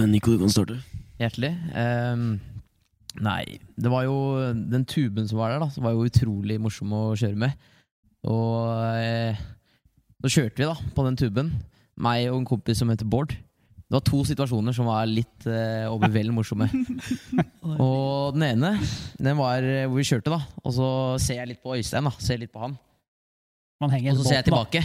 Nico, 0.06 0.34
du 0.34 0.44
kan 0.44 0.54
starte. 0.54 0.82
Hjertelig. 1.22 1.54
Um, 1.72 2.26
nei, 3.24 3.44
det 3.80 3.92
var 3.92 4.08
jo 4.08 4.18
den 4.56 4.84
tuben 4.90 5.30
som 5.30 5.40
var 5.40 5.54
der, 5.54 5.64
da, 5.64 5.70
som 5.72 5.88
var 5.88 5.96
jo 5.96 6.08
utrolig 6.10 6.60
morsom 6.62 6.92
å 6.96 7.06
kjøre 7.16 7.40
med. 7.46 7.72
Og 8.26 8.74
eh, 8.98 9.38
så 10.26 10.32
kjørte 10.40 10.64
vi 10.64 10.68
da 10.68 10.76
på 10.96 11.06
den 11.06 11.18
tuben, 11.20 11.52
meg 12.02 12.32
og 12.32 12.40
en 12.42 12.48
kompis 12.50 12.82
som 12.82 12.90
heter 12.92 13.08
Bård. 13.08 13.36
Det 13.86 13.94
var 13.94 14.02
to 14.02 14.24
situasjoner 14.26 14.74
som 14.74 14.88
var 14.90 15.06
litt 15.06 15.46
eh, 15.46 15.86
over 15.86 16.10
vel 16.10 16.32
morsomme. 16.34 16.66
og 17.86 18.34
den 18.34 18.48
ene, 18.48 18.72
den 19.22 19.38
var 19.38 19.62
eh, 19.62 19.86
hvor 19.86 20.00
vi 20.02 20.08
kjørte, 20.10 20.34
da. 20.34 20.40
Og 20.66 20.74
så 20.74 20.88
ser 21.22 21.44
jeg 21.44 21.52
litt 21.52 21.62
på 21.62 21.76
Øystein, 21.78 22.10
da. 22.10 22.14
Ser 22.18 22.42
litt 22.42 22.54
på 22.54 22.64
han. 22.64 22.74
Og 23.86 23.92
så 23.92 24.24
ser 24.24 24.40
jeg 24.40 24.48
tilbake, 24.48 24.82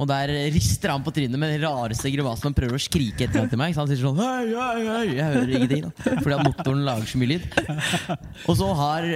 og 0.00 0.06
der 0.08 0.30
rister 0.54 0.94
han 0.94 1.02
på 1.04 1.12
trynet 1.12 1.36
med 1.36 1.50
den 1.52 1.64
rareste 1.66 2.12
grimasen 2.14 2.52
og 2.52 2.56
prøver 2.56 2.78
å 2.78 2.80
skrike 2.80 3.26
etter 3.26 3.50
til 3.50 3.60
meg. 3.60 3.74
sant? 3.76 3.90
Sier 3.90 4.00
sånn, 4.06 4.22
hei, 4.22 4.54
hei, 4.54 4.84
hei. 4.86 5.02
Jeg 5.18 5.26
hører 5.34 5.52
ingenting, 5.58 5.82
da. 5.88 6.14
fordi 6.22 6.36
at 6.38 6.46
motoren 6.46 6.84
lager 6.86 7.10
så 7.10 7.20
mye 7.20 7.32
lyd. 7.34 7.48
Og 8.46 8.54
så 8.62 8.70
har 8.80 9.08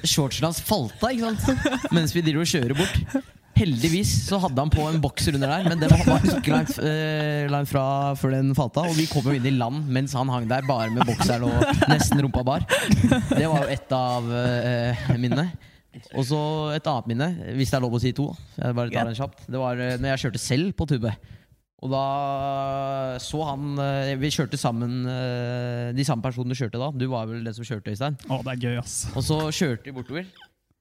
shortsen 0.00 0.48
hans 0.48 0.62
falt 0.64 1.04
av 1.04 1.92
mens 1.94 2.16
vi 2.16 2.24
driver 2.24 2.42
og 2.42 2.50
kjører 2.50 2.80
bort. 2.80 3.36
Heldigvis 3.60 4.10
så 4.26 4.38
hadde 4.40 4.62
han 4.62 4.72
på 4.72 4.84
en 4.88 5.00
bokser 5.02 5.36
under 5.36 5.50
der, 5.52 5.66
men 5.68 5.80
den 5.82 5.92
var, 5.92 6.22
ikke 6.24 6.54
langt, 6.54 6.78
eh, 6.80 7.44
langt 7.52 7.68
fra 7.70 7.84
før 8.18 8.34
den 8.38 8.54
falt 8.56 8.78
av. 8.80 8.88
Og 8.88 8.96
vi 8.96 9.08
kom 9.10 9.26
jo 9.28 9.36
inn 9.36 9.48
i 9.50 9.52
land 9.54 9.88
mens 9.92 10.14
han 10.16 10.30
hang 10.32 10.48
der 10.50 10.64
bare 10.68 10.88
med 10.94 11.04
bokseren 11.08 11.44
og 11.48 11.90
nesten 11.92 12.22
rumpa 12.24 12.44
bar. 12.46 12.64
Det 13.30 13.44
var 13.44 13.66
jo 13.66 13.74
ett 13.74 13.92
av 13.96 14.30
eh, 14.32 15.10
minnene. 15.20 15.50
Og 16.14 16.22
så 16.26 16.40
et 16.76 16.86
annet 16.86 17.10
minne, 17.10 17.28
hvis 17.58 17.72
det 17.72 17.78
er 17.80 17.82
lov 17.82 17.96
å 17.98 18.00
si 18.02 18.12
to. 18.14 18.28
Jeg 18.56 18.76
bare 18.78 18.92
tar 18.94 19.08
den 19.10 19.18
kjapt 19.18 19.46
Det 19.50 19.58
var 19.60 19.80
eh, 19.82 19.96
når 19.98 20.12
jeg 20.12 20.24
kjørte 20.24 20.42
selv 20.42 20.74
på 20.78 20.86
tube. 20.90 21.12
Og 21.80 21.88
da 21.88 22.04
så 23.24 23.40
han 23.48 23.80
eh, 23.80 24.12
Vi 24.20 24.28
kjørte 24.34 24.58
sammen 24.60 24.98
eh, 25.08 25.88
De 25.96 26.04
samme 26.04 26.20
personene 26.24 26.56
kjørte 26.58 26.80
da. 26.80 26.90
Du 26.92 27.06
var 27.10 27.26
vel 27.30 27.42
den 27.46 27.56
som 27.56 27.66
kjørte, 27.66 27.94
Øystein. 27.94 28.18
Å, 28.28 28.40
det 28.46 28.54
er 28.54 28.64
gøy, 28.66 28.78
ass. 28.82 29.02
Og 29.14 29.26
så 29.26 29.42
kjørte 29.48 29.88
vi 29.88 29.96
bortover. 29.96 30.28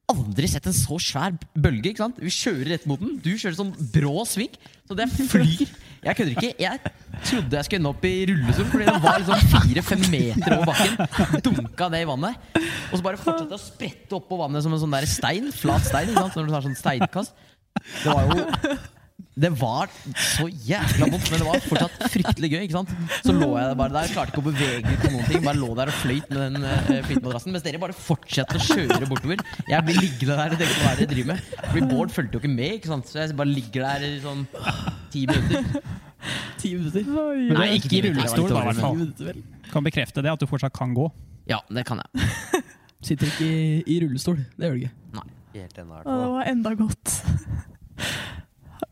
Aldri 0.10 0.48
sett 0.50 0.66
en 0.70 0.74
så 0.74 0.98
svær 1.02 1.36
bølge. 1.54 1.92
ikke 1.92 2.02
sant? 2.02 2.18
Vi 2.24 2.32
kjører 2.34 2.72
rett 2.74 2.86
mot 2.90 3.02
den. 3.02 3.18
Du 3.22 3.30
kjører 3.36 3.58
sånn 3.60 3.74
brå 3.94 4.24
sving. 4.26 4.56
Så 4.90 4.98
det 4.98 5.06
flyr. 5.14 5.70
Jeg 6.00 6.16
kødder 6.18 6.32
ikke. 6.34 6.50
Jeg 6.64 6.80
trodde 7.28 7.58
jeg 7.60 7.68
skulle 7.68 7.80
ende 7.82 7.92
opp 7.92 8.06
i 8.08 8.14
rullestol, 8.30 8.70
fordi 8.72 8.86
det 8.88 9.02
var 9.04 9.20
liksom 9.22 9.50
fire-fem 9.54 10.06
meter 10.14 10.56
over 10.56 10.70
bakken. 10.72 11.42
Dunka 11.46 11.90
det 11.94 12.02
i 12.06 12.08
vannet. 12.10 12.48
Og 12.90 12.96
så 12.96 13.04
bare 13.06 13.20
fortsatte 13.22 13.58
å 13.58 13.62
sprette 13.62 14.18
oppå 14.18 14.40
vannet 14.40 14.66
som 14.66 14.74
en 14.74 14.82
sånn 14.82 14.96
der 14.96 15.10
stein. 15.12 15.52
Flat 15.54 15.86
stein. 15.86 16.10
ikke 16.10 16.24
sant? 16.24 16.40
Når 16.40 16.48
du 16.48 16.56
tar 16.56 16.66
sånn 16.70 16.80
steinkast. 16.80 17.46
Det 18.00 18.16
var 18.16 18.32
jo 18.32 18.48
det 19.40 19.50
var 19.56 19.88
så 20.20 20.48
jækla 20.50 21.08
vondt, 21.14 21.30
men 21.32 21.42
det 21.42 21.48
var 21.48 21.62
fortsatt 21.64 22.12
fryktelig 22.12 22.50
gøy. 22.52 22.64
ikke 22.66 22.76
sant? 22.76 22.92
Så 23.24 23.36
lå 23.36 23.48
jeg 23.56 23.78
bare 23.80 23.94
der, 23.94 24.12
klarte 24.12 24.34
ikke 24.34 24.42
å 24.42 24.48
bevege 24.50 24.82
meg 24.84 24.98
på 25.00 25.12
noen 25.14 25.30
ting. 25.30 25.46
Bare 25.46 25.62
lå 25.62 25.70
der 25.80 25.92
og 25.92 25.98
fløyt 26.02 26.34
med 26.34 26.42
den 26.42 26.66
uh, 26.66 26.90
flytemadrassen. 27.08 27.54
Mens 27.56 27.66
dere 27.66 27.82
bare 27.82 27.96
fortsetter 27.96 28.60
å 28.60 28.66
kjøre 28.68 29.08
bortover. 29.08 29.44
Jeg 29.70 29.88
blir 29.88 30.02
liggende 30.04 30.36
der 30.42 30.56
og 30.58 30.60
tenker 30.60 30.76
på 30.76 30.84
hva 30.84 30.92
er 30.92 31.00
det 31.00 31.06
dere 31.06 31.14
driver 31.14 31.32
med. 31.32 31.56
Fordi 31.70 31.86
Bård 31.94 32.14
fulgte 32.18 32.36
jo 32.38 32.44
ikke 32.44 32.54
med, 32.58 32.76
ikke 32.82 32.92
sant? 32.92 33.10
så 33.10 33.22
jeg 33.24 33.38
bare 33.40 33.54
ligger 33.54 33.88
der 33.88 34.06
i 34.10 34.12
sånn 34.26 34.46
ti 35.14 35.26
minutter. 35.30 35.90
Ti 36.60 36.74
minutter. 36.76 37.10
Nei, 37.56 37.72
ikke 37.78 37.96
i 37.96 38.04
rullestol, 38.10 38.52
i 38.52 38.64
hvert 38.68 38.84
fall. 38.84 39.42
Kan 39.72 39.86
bekrefte 39.86 40.26
det, 40.26 40.34
at 40.36 40.44
du 40.44 40.50
fortsatt 40.52 40.76
kan 40.76 40.92
gå. 40.98 41.08
Ja, 41.48 41.62
det 41.72 41.88
kan 41.88 42.04
jeg. 42.04 42.28
Sitter 43.08 43.32
ikke 43.32 43.48
i, 43.48 43.84
i 43.88 44.02
rullestol. 44.04 44.42
Det 44.60 44.68
gjør 44.68 44.76
du 44.76 44.84
ikke. 44.84 44.96
Nei. 45.16 45.28
Helt 45.56 45.80
ennå, 45.82 46.04
det 46.04 46.18
var 46.36 46.50
enda 46.52 46.76
godt. 46.78 47.14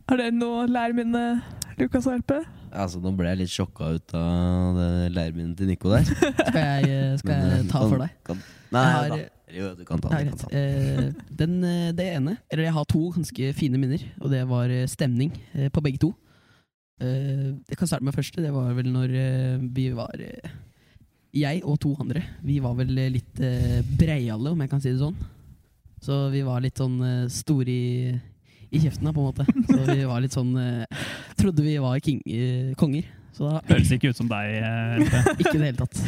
Har 0.08 0.20
det 0.22 0.30
noe 0.38 0.66
lærminne, 0.72 1.24
Lukas 1.78 2.06
hjelpe? 2.08 2.42
Altså, 2.78 3.00
nå 3.04 3.12
ble 3.18 3.28
jeg 3.32 3.40
litt 3.42 3.52
sjokka 3.54 3.90
ut 3.98 4.14
av 4.18 4.78
det 4.78 5.10
lærminnet 5.16 5.58
til 5.60 5.68
Nico 5.72 5.92
der. 5.92 6.06
Skal 6.48 6.62
jeg, 6.62 6.92
eh, 6.92 7.16
skal 7.20 7.32
Men, 7.34 7.50
jeg 7.52 7.64
eh, 7.66 7.72
ta 7.72 7.82
for 7.84 8.04
deg? 8.04 8.14
Kan, 8.28 8.40
nei, 8.76 8.84
Jeg 8.86 8.94
har- 8.96 9.10
da. 9.16 9.34
Jo, 9.48 9.68
du 9.80 9.84
kan 9.88 10.02
ta 10.04 10.10
den. 10.12 10.28
kan 10.34 10.40
ta 10.42 10.48
den. 10.52 10.58
Eh, 10.60 11.28
den, 11.40 11.54
eh, 11.64 11.92
det 11.96 12.06
ene 12.18 12.34
Eller 12.52 12.66
jeg 12.66 12.74
har 12.76 12.88
to 12.92 13.04
ganske 13.16 13.52
fine 13.56 13.80
minner, 13.80 14.02
og 14.20 14.32
det 14.34 14.42
var 14.50 14.74
stemning 14.92 15.32
på 15.72 15.84
begge 15.86 16.02
to. 16.04 16.10
Eh, 17.00 17.54
jeg 17.70 17.78
kan 17.80 17.88
starte 17.88 18.04
med 18.04 18.16
første. 18.16 18.44
Det 18.44 18.52
var 18.52 18.74
vel 18.76 18.90
når 18.92 19.14
vi 19.72 19.86
var 19.96 20.20
Jeg 21.38 21.62
og 21.64 21.80
to 21.80 21.94
andre. 22.00 22.24
Vi 22.44 22.60
var 22.64 22.76
vel 22.80 22.92
litt 23.14 23.40
breiale, 24.00 24.52
om 24.52 24.60
jeg 24.64 24.70
kan 24.72 24.82
si 24.84 24.92
det 24.92 25.00
sånn. 25.00 25.16
Så 26.04 26.30
vi 26.34 26.44
var 26.48 26.60
litt 26.64 26.76
sånn 26.80 27.00
store 27.32 27.72
i, 27.72 28.20
i 28.78 28.84
kjeften, 28.86 29.08
da, 29.10 29.14
på 29.16 29.24
en 29.24 29.30
måte. 29.32 29.46
Så 29.68 29.80
vi 29.90 30.04
var 30.08 30.22
litt 30.24 30.36
sånn 30.36 30.52
eh, 30.62 31.06
Trodde 31.40 31.66
vi 31.66 31.76
var 31.84 32.00
king, 32.04 32.22
eh, 32.26 32.72
konger. 32.80 33.08
Så 33.38 33.50
da 33.52 33.60
Høres 33.70 33.92
ikke 33.94 34.10
ut 34.14 34.18
som 34.18 34.30
deg. 34.32 34.56
eh, 34.58 35.18
ikke 35.42 35.56
i 35.56 35.60
det 35.62 35.68
hele 35.72 35.82
tatt. 35.84 36.00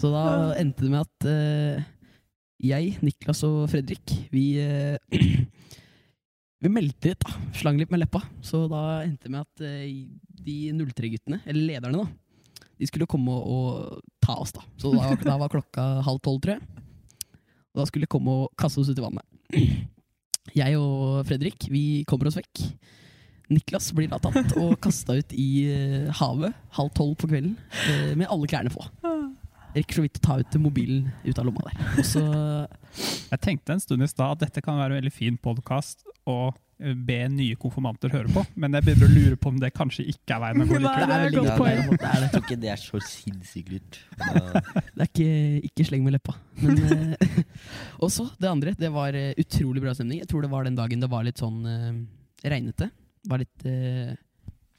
Så 0.00 0.10
da 0.12 0.24
endte 0.60 0.84
det 0.84 0.92
med 0.92 1.04
at 1.04 1.28
eh, 1.30 1.84
jeg, 2.64 2.94
Niklas 3.04 3.40
og 3.48 3.64
Fredrik, 3.72 4.16
vi 4.32 4.46
eh, 4.62 4.98
Vi 6.64 6.70
meldte 6.72 7.10
litt, 7.10 7.20
da. 7.20 7.34
Slang 7.58 7.76
litt 7.76 7.90
med 7.92 8.00
leppa. 8.00 8.22
Så 8.40 8.62
da 8.72 9.02
endte 9.04 9.26
det 9.28 9.32
med 9.34 9.42
at 9.44 9.64
eh, 9.68 9.82
de 10.44 10.54
03-guttene, 10.72 11.42
eller 11.44 11.66
lederne, 11.74 12.04
da, 12.06 12.62
de 12.80 12.88
skulle 12.88 13.08
komme 13.10 13.34
og, 13.36 13.50
og 13.52 13.98
ta 14.24 14.38
oss, 14.40 14.54
da. 14.56 14.62
Så 14.80 14.94
da, 14.94 15.10
da 15.20 15.34
var 15.42 15.52
klokka 15.52 15.84
halv 16.06 16.22
tolv, 16.24 16.40
tror 16.40 16.56
jeg. 16.56 16.64
Og 17.74 17.82
da 17.82 17.84
skulle 17.90 18.06
de 18.08 18.12
komme 18.14 18.32
og 18.32 18.54
kaste 18.56 18.80
oss 18.80 18.88
ut 18.88 18.96
i 18.96 19.04
vannet. 19.04 19.26
Jeg 20.52 20.76
og 20.76 21.24
Fredrik, 21.28 21.68
vi 21.72 22.04
kommer 22.08 22.28
oss 22.28 22.36
vekk. 22.36 22.66
Niklas 23.52 23.90
blir 23.96 24.10
da 24.12 24.18
tatt 24.22 24.54
og 24.60 24.76
kasta 24.84 25.16
ut 25.16 25.32
i 25.36 25.48
eh, 25.72 26.10
havet 26.20 26.54
halv 26.76 26.92
tolv 26.96 27.16
på 27.20 27.28
kvelden 27.30 27.56
eh, 27.88 28.12
med 28.18 28.28
alle 28.28 28.48
klærne 28.50 28.72
på. 28.72 28.84
Rekker 29.74 29.98
så 29.98 30.04
vidt 30.04 30.20
å 30.20 30.24
ta 30.24 30.36
ut 30.40 30.58
mobilen 30.62 31.08
ut 31.24 31.38
av 31.40 31.48
lomma 31.48 31.64
der. 31.66 31.80
Og 31.98 32.06
så 32.06 32.24
Jeg 33.32 33.40
tenkte 33.42 33.74
en 33.74 33.82
stund 33.82 34.06
i 34.06 34.10
stad 34.10 34.36
at 34.36 34.44
dette 34.46 34.62
kan 34.64 34.78
være 34.78 34.94
en 34.94 35.02
veldig 35.02 35.14
fin 35.14 35.40
podkast 35.40 36.04
å 36.30 36.52
be 36.78 37.16
nye 37.30 37.56
konfirmanter 37.60 38.10
høre 38.10 38.30
på, 38.34 38.42
men 38.58 38.74
jeg 38.74 38.84
begynner 38.86 39.06
å 39.06 39.14
lure 39.14 39.36
på 39.38 39.50
om 39.52 39.58
det 39.62 39.70
kanskje 39.76 40.04
ikke 40.10 40.34
er 40.34 40.40
veien 40.42 40.64
å 40.64 40.66
gå 40.66 40.80
likevel. 40.82 41.10
det 41.10 41.16
er 41.16 41.26
et 41.28 41.36
godt 41.36 41.60
poeng. 41.60 41.82
det 41.84 41.90
det 41.92 42.00
det. 42.00 42.22
Jeg 42.24 42.32
tror 42.32 42.42
ikke 42.44 42.58
det 42.64 42.72
er 42.72 42.82
så 42.82 43.00
sinnssykt 43.06 43.70
lurt. 43.70 43.98
Det 44.18 45.04
er 45.04 45.06
ikke, 45.06 45.28
ikke 45.70 45.86
sleng 45.88 46.04
med 46.06 46.16
leppa. 46.16 46.34
Men, 46.60 46.82
eh, 46.82 47.38
og 48.02 48.10
så 48.12 48.26
det 48.42 48.50
andre. 48.50 48.74
Det 48.78 48.90
var 48.94 49.16
eh, 49.18 49.32
utrolig 49.40 49.84
bra 49.84 49.94
stemning. 49.94 50.20
Jeg 50.24 50.30
tror 50.30 50.44
det 50.44 50.50
var 50.52 50.66
den 50.66 50.78
dagen 50.78 51.02
det 51.02 51.10
var 51.12 51.26
litt 51.26 51.40
sånn 51.40 51.62
uh, 51.62 52.02
regnete. 52.42 52.90
Var 53.30 53.44
litt 53.44 53.68
uh, 53.70 54.12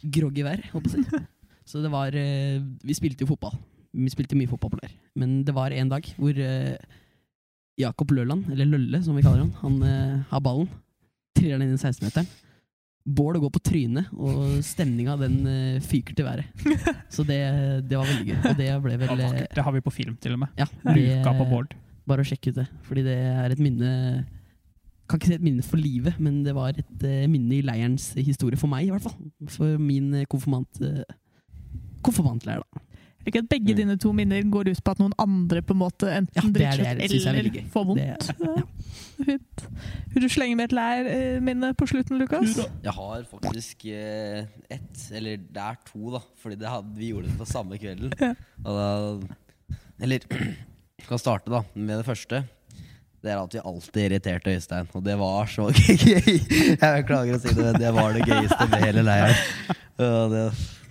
groggy 0.04 0.46
vær, 0.46 0.68
holdt 0.74 0.92
jeg 0.92 1.06
å 1.06 1.08
si. 1.08 1.24
Så 1.72 1.80
det 1.82 1.90
var 1.90 2.14
uh, 2.14 2.60
Vi 2.86 2.98
spilte 2.98 3.26
jo 3.26 3.32
fotball. 3.32 3.56
Vi 3.96 4.12
spilte 4.12 4.38
mye 4.38 4.52
fotball 4.52 4.76
på 4.76 4.84
der. 4.84 4.94
Men 5.18 5.40
det 5.48 5.56
var 5.56 5.74
en 5.74 5.96
dag 5.96 6.08
hvor 6.20 6.36
uh, 6.36 6.76
Jakob 7.80 8.12
Løland, 8.16 8.52
eller 8.52 8.70
Lølle 8.70 9.02
som 9.04 9.18
vi 9.18 9.24
kaller 9.24 9.44
han, 9.44 9.56
han 9.60 10.26
har 10.30 10.44
ballen. 10.44 10.70
Triller 11.36 11.60
den 11.60 11.70
inn 11.70 11.78
i 11.78 11.82
16-meteren. 11.82 12.28
Bård 13.06 13.38
går 13.38 13.52
på 13.54 13.62
trynet, 13.62 14.08
og 14.18 14.56
stemninga 14.66 15.14
den 15.20 15.36
eh, 15.46 15.82
fyker 15.86 16.16
til 16.18 16.26
været. 16.26 16.48
Så 17.14 17.22
det, 17.28 17.38
det 17.86 18.00
var 18.00 18.08
veldig 18.10 18.26
gøy. 18.32 18.40
Og 18.40 18.56
det 18.58 18.70
ble 18.82 18.96
Det 18.96 19.02
vel 19.04 19.20
var 19.22 19.36
eh. 19.44 19.50
Det 19.54 19.66
har 19.68 19.76
vi 19.76 19.82
på 19.86 19.94
film, 19.94 20.16
til 20.18 20.34
og 20.34 20.42
med. 20.42 20.56
ja, 20.58 20.66
Luka 20.90 21.36
på 21.38 21.46
Bård. 21.52 21.76
bare 22.10 22.26
å 22.26 22.26
sjekke 22.26 22.50
ut 22.50 22.58
det. 22.64 22.66
Fordi 22.88 23.04
det 23.06 23.20
er 23.20 23.54
et 23.54 23.62
minne 23.62 23.92
Kan 25.06 25.20
ikke 25.20 25.30
si 25.30 25.38
et 25.38 25.46
minne 25.46 25.62
for 25.62 25.78
livet, 25.78 26.16
men 26.18 26.40
det 26.42 26.56
var 26.58 26.74
et 26.74 27.04
eh, 27.06 27.28
minne 27.30 27.60
i 27.60 27.62
leirens 27.62 28.08
historie 28.18 28.58
for 28.58 28.72
meg, 28.72 28.88
i 28.88 28.94
hvert 28.96 29.06
fall. 29.06 29.20
For 29.54 29.78
min 29.78 30.08
konfirmant 30.32 30.82
uh, 30.82 31.04
konfirmantleir, 32.02 32.64
da. 32.66 32.82
Ikke 33.26 33.40
at 33.42 33.48
begge 33.50 33.74
Mm. 33.74 33.78
dine 33.78 33.98
to 33.98 34.12
minner 34.14 34.42
går 34.54 34.70
ut 34.70 34.84
på 34.86 34.92
at 34.92 35.00
noen 35.02 35.14
andre 35.18 35.62
på 35.66 35.74
en 35.74 35.80
måte 35.82 36.10
enten 36.14 36.36
Ja, 36.36 36.44
er 36.46 36.54
drikker 36.54 36.78
det 36.78 37.02
jeg 37.02 37.10
synes 37.10 37.26
er 37.26 37.40
eller 37.40 37.70
får 37.74 37.86
vondt. 37.86 37.98
Det- 37.98 38.36
Ja. 38.46 38.64
Fint. 39.26 39.64
Vil 40.14 40.22
du 40.24 40.28
slenge 40.30 40.56
med 40.60 40.66
et 40.66 40.76
leirminne 40.76 41.74
på 41.80 41.88
slutten, 41.88 42.18
Lukas? 42.20 42.58
Jeg 42.84 42.92
har 42.94 43.24
faktisk 43.32 43.86
eh, 43.88 44.46
ett, 44.70 45.06
eller 45.16 45.38
det 45.38 45.58
er 45.64 45.78
to, 45.88 46.12
da. 46.12 46.20
Fordi 46.44 46.56
det 46.60 46.68
hadde, 46.70 46.96
vi 46.98 47.12
gjorde 47.14 47.30
det 47.32 47.38
på 47.40 47.48
samme 47.48 47.78
kvelden. 47.80 48.12
Ja. 48.20 48.34
Og 48.66 48.76
da, 48.76 49.78
eller 50.02 50.20
kan 51.08 51.18
starte 51.22 51.50
da 51.50 51.64
med 51.76 51.98
det 52.02 52.06
første. 52.06 52.44
Det 53.24 53.32
er 53.34 53.40
at 53.42 53.54
vi 53.56 53.60
alltid 53.66 54.04
irriterte 54.12 54.52
Øystein, 54.54 54.88
og 54.94 55.04
det 55.04 55.16
var 55.18 55.46
så 55.50 55.70
gøy. 55.74 56.36
Jeg 56.78 57.06
beklager 57.06 57.36
å 57.36 57.40
si 57.42 57.54
det, 57.56 57.64
men 57.72 57.80
det 57.82 57.94
var 57.96 58.14
det 58.14 58.28
gøyeste 58.28 58.68
med 58.70 58.84
hele 58.84 59.02
leiren. 59.02 59.36
Og 59.98 60.30
det, 60.36 60.44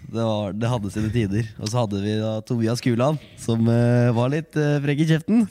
det, 0.08 0.22
var, 0.22 0.54
det 0.56 0.70
hadde 0.70 0.92
sine 0.94 1.10
tider. 1.14 1.48
Og 1.58 1.70
så 1.70 1.82
hadde 1.82 2.00
vi 2.04 2.16
da 2.20 2.32
Tobias 2.46 2.82
Kuland, 2.84 3.22
som 3.40 3.64
uh, 3.68 4.10
var 4.16 4.32
litt 4.34 4.56
uh, 4.58 4.78
frekk 4.84 5.04
i 5.04 5.08
kjeften. 5.12 5.46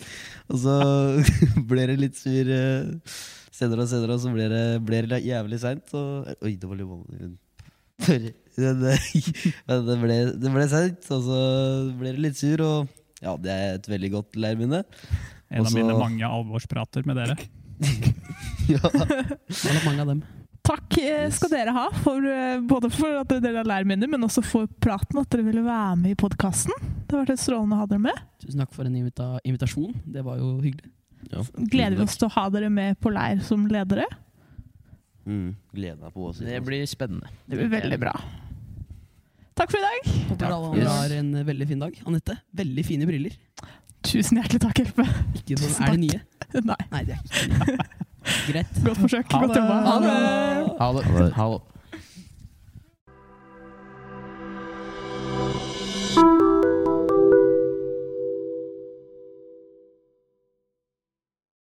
Og 0.52 0.60
så 0.64 0.76
ble 1.70 1.88
det 1.92 2.00
litt 2.02 2.20
sur 2.20 2.52
uh, 2.52 3.16
senere 3.54 3.86
og 3.86 3.92
senere, 3.92 4.18
og 4.18 4.24
så 4.24 4.34
ble 4.34 4.50
det, 4.52 4.66
ble 4.86 5.04
det 5.10 5.24
jævlig 5.26 5.62
seint. 5.64 5.96
Oi, 5.96 6.54
det 6.58 6.70
var 6.70 6.82
litt. 6.82 7.40
Sorry. 8.04 8.34
Men 8.58 8.82
det, 8.84 8.98
det 9.88 9.98
ble, 10.02 10.20
det 10.42 10.54
ble 10.54 10.68
seint, 10.70 11.10
og 11.16 11.26
så 11.26 11.40
ble 12.00 12.14
det 12.14 12.26
litt 12.28 12.40
sur, 12.40 12.62
og 12.66 13.24
ja, 13.24 13.38
det 13.40 13.54
er 13.54 13.78
et 13.78 13.90
veldig 13.90 14.12
godt 14.18 14.40
leirminne. 14.40 14.84
En 15.54 15.68
av 15.68 15.76
mine 15.76 15.96
mange 15.98 16.28
alvorsprater 16.28 17.06
med 17.08 17.22
dere. 17.22 17.38
Ja. 18.70 18.80
Det 18.84 19.70
er 19.70 19.78
nok 19.78 19.86
mange 19.88 20.04
av 20.04 20.10
dem. 20.14 20.24
Takk 20.64 20.98
eh, 21.02 21.26
skal 21.36 21.52
dere 21.52 21.74
ha, 21.76 21.90
for, 22.06 22.24
eh, 22.24 22.62
både 22.64 22.88
for 22.94 23.18
at 23.20 23.32
dere 23.44 23.60
har 23.60 23.68
lærminner, 23.68 24.08
men 24.08 24.24
også 24.24 24.44
for 24.48 24.70
praten, 24.84 25.20
at 25.20 25.28
dere 25.34 25.44
ville 25.44 25.64
være 25.66 25.98
med 26.00 26.14
i 26.14 26.20
podkasten. 26.20 26.72
Det 27.04 27.12
har 27.18 27.26
vært 27.26 27.34
et 27.36 27.42
strålende 27.44 27.76
å 27.76 27.82
ha 27.82 27.88
dere 27.92 28.04
med. 28.06 28.22
Tusen 28.40 28.64
takk 28.64 28.72
for 28.76 28.88
en 28.88 28.96
invita 28.96 29.28
invitasjon. 29.44 29.92
Det 30.08 30.24
var 30.24 30.40
jo 30.40 30.54
hyggelig. 30.64 30.92
Ja, 31.32 31.44
Gleder 31.72 31.98
vi 32.00 32.06
oss 32.06 32.16
til 32.20 32.30
å 32.30 32.36
ha 32.36 32.46
dere 32.52 32.70
med 32.72 32.96
på 33.04 33.12
leir 33.12 33.44
som 33.44 33.66
ledere. 33.72 34.08
Mm, 35.28 35.54
gleder 35.72 36.00
meg 36.02 36.16
på 36.16 36.30
å 36.30 36.34
si 36.36 36.48
Det 36.48 36.58
blir 36.64 36.84
spennende. 36.88 37.30
Det 37.48 37.60
blir 37.60 37.72
veldig 37.72 38.00
bra. 38.00 38.16
Takk 39.60 39.72
for 39.72 39.80
i 39.80 39.84
dag. 39.84 40.10
Håper 40.32 40.48
alle 40.48 40.72
andre 40.72 40.96
har 40.96 41.18
en 41.20 41.34
veldig 41.52 41.68
fin 41.70 41.84
dag. 41.84 42.00
Anette, 42.08 42.38
veldig 42.56 42.88
fine 42.88 43.08
briller. 43.10 43.36
Tusen 44.04 44.40
hjertelig 44.40 44.64
takk, 44.64 44.80
Hjelpe. 44.84 45.06
Ikke 45.40 45.60
sånn, 45.60 45.76
er 45.84 45.94
det 45.94 46.02
nye? 46.08 46.24
Nei. 46.72 46.80
Nei, 46.92 47.04
det 47.08 47.20
er 47.20 47.28
ikke 47.28 47.76
nye. 47.76 47.92
Greit. 48.52 48.68
Godt 48.86 48.98
forsøk. 48.98 49.32
Ha 49.32 49.40
Godt 49.40 49.50
det. 49.50 49.58
jobba. 49.58 49.74
Ha 49.74 49.96
det. 50.06 50.12
Ha 50.80 50.88
det. 51.24 51.34
Ha 51.34 51.44
det. 51.54 51.62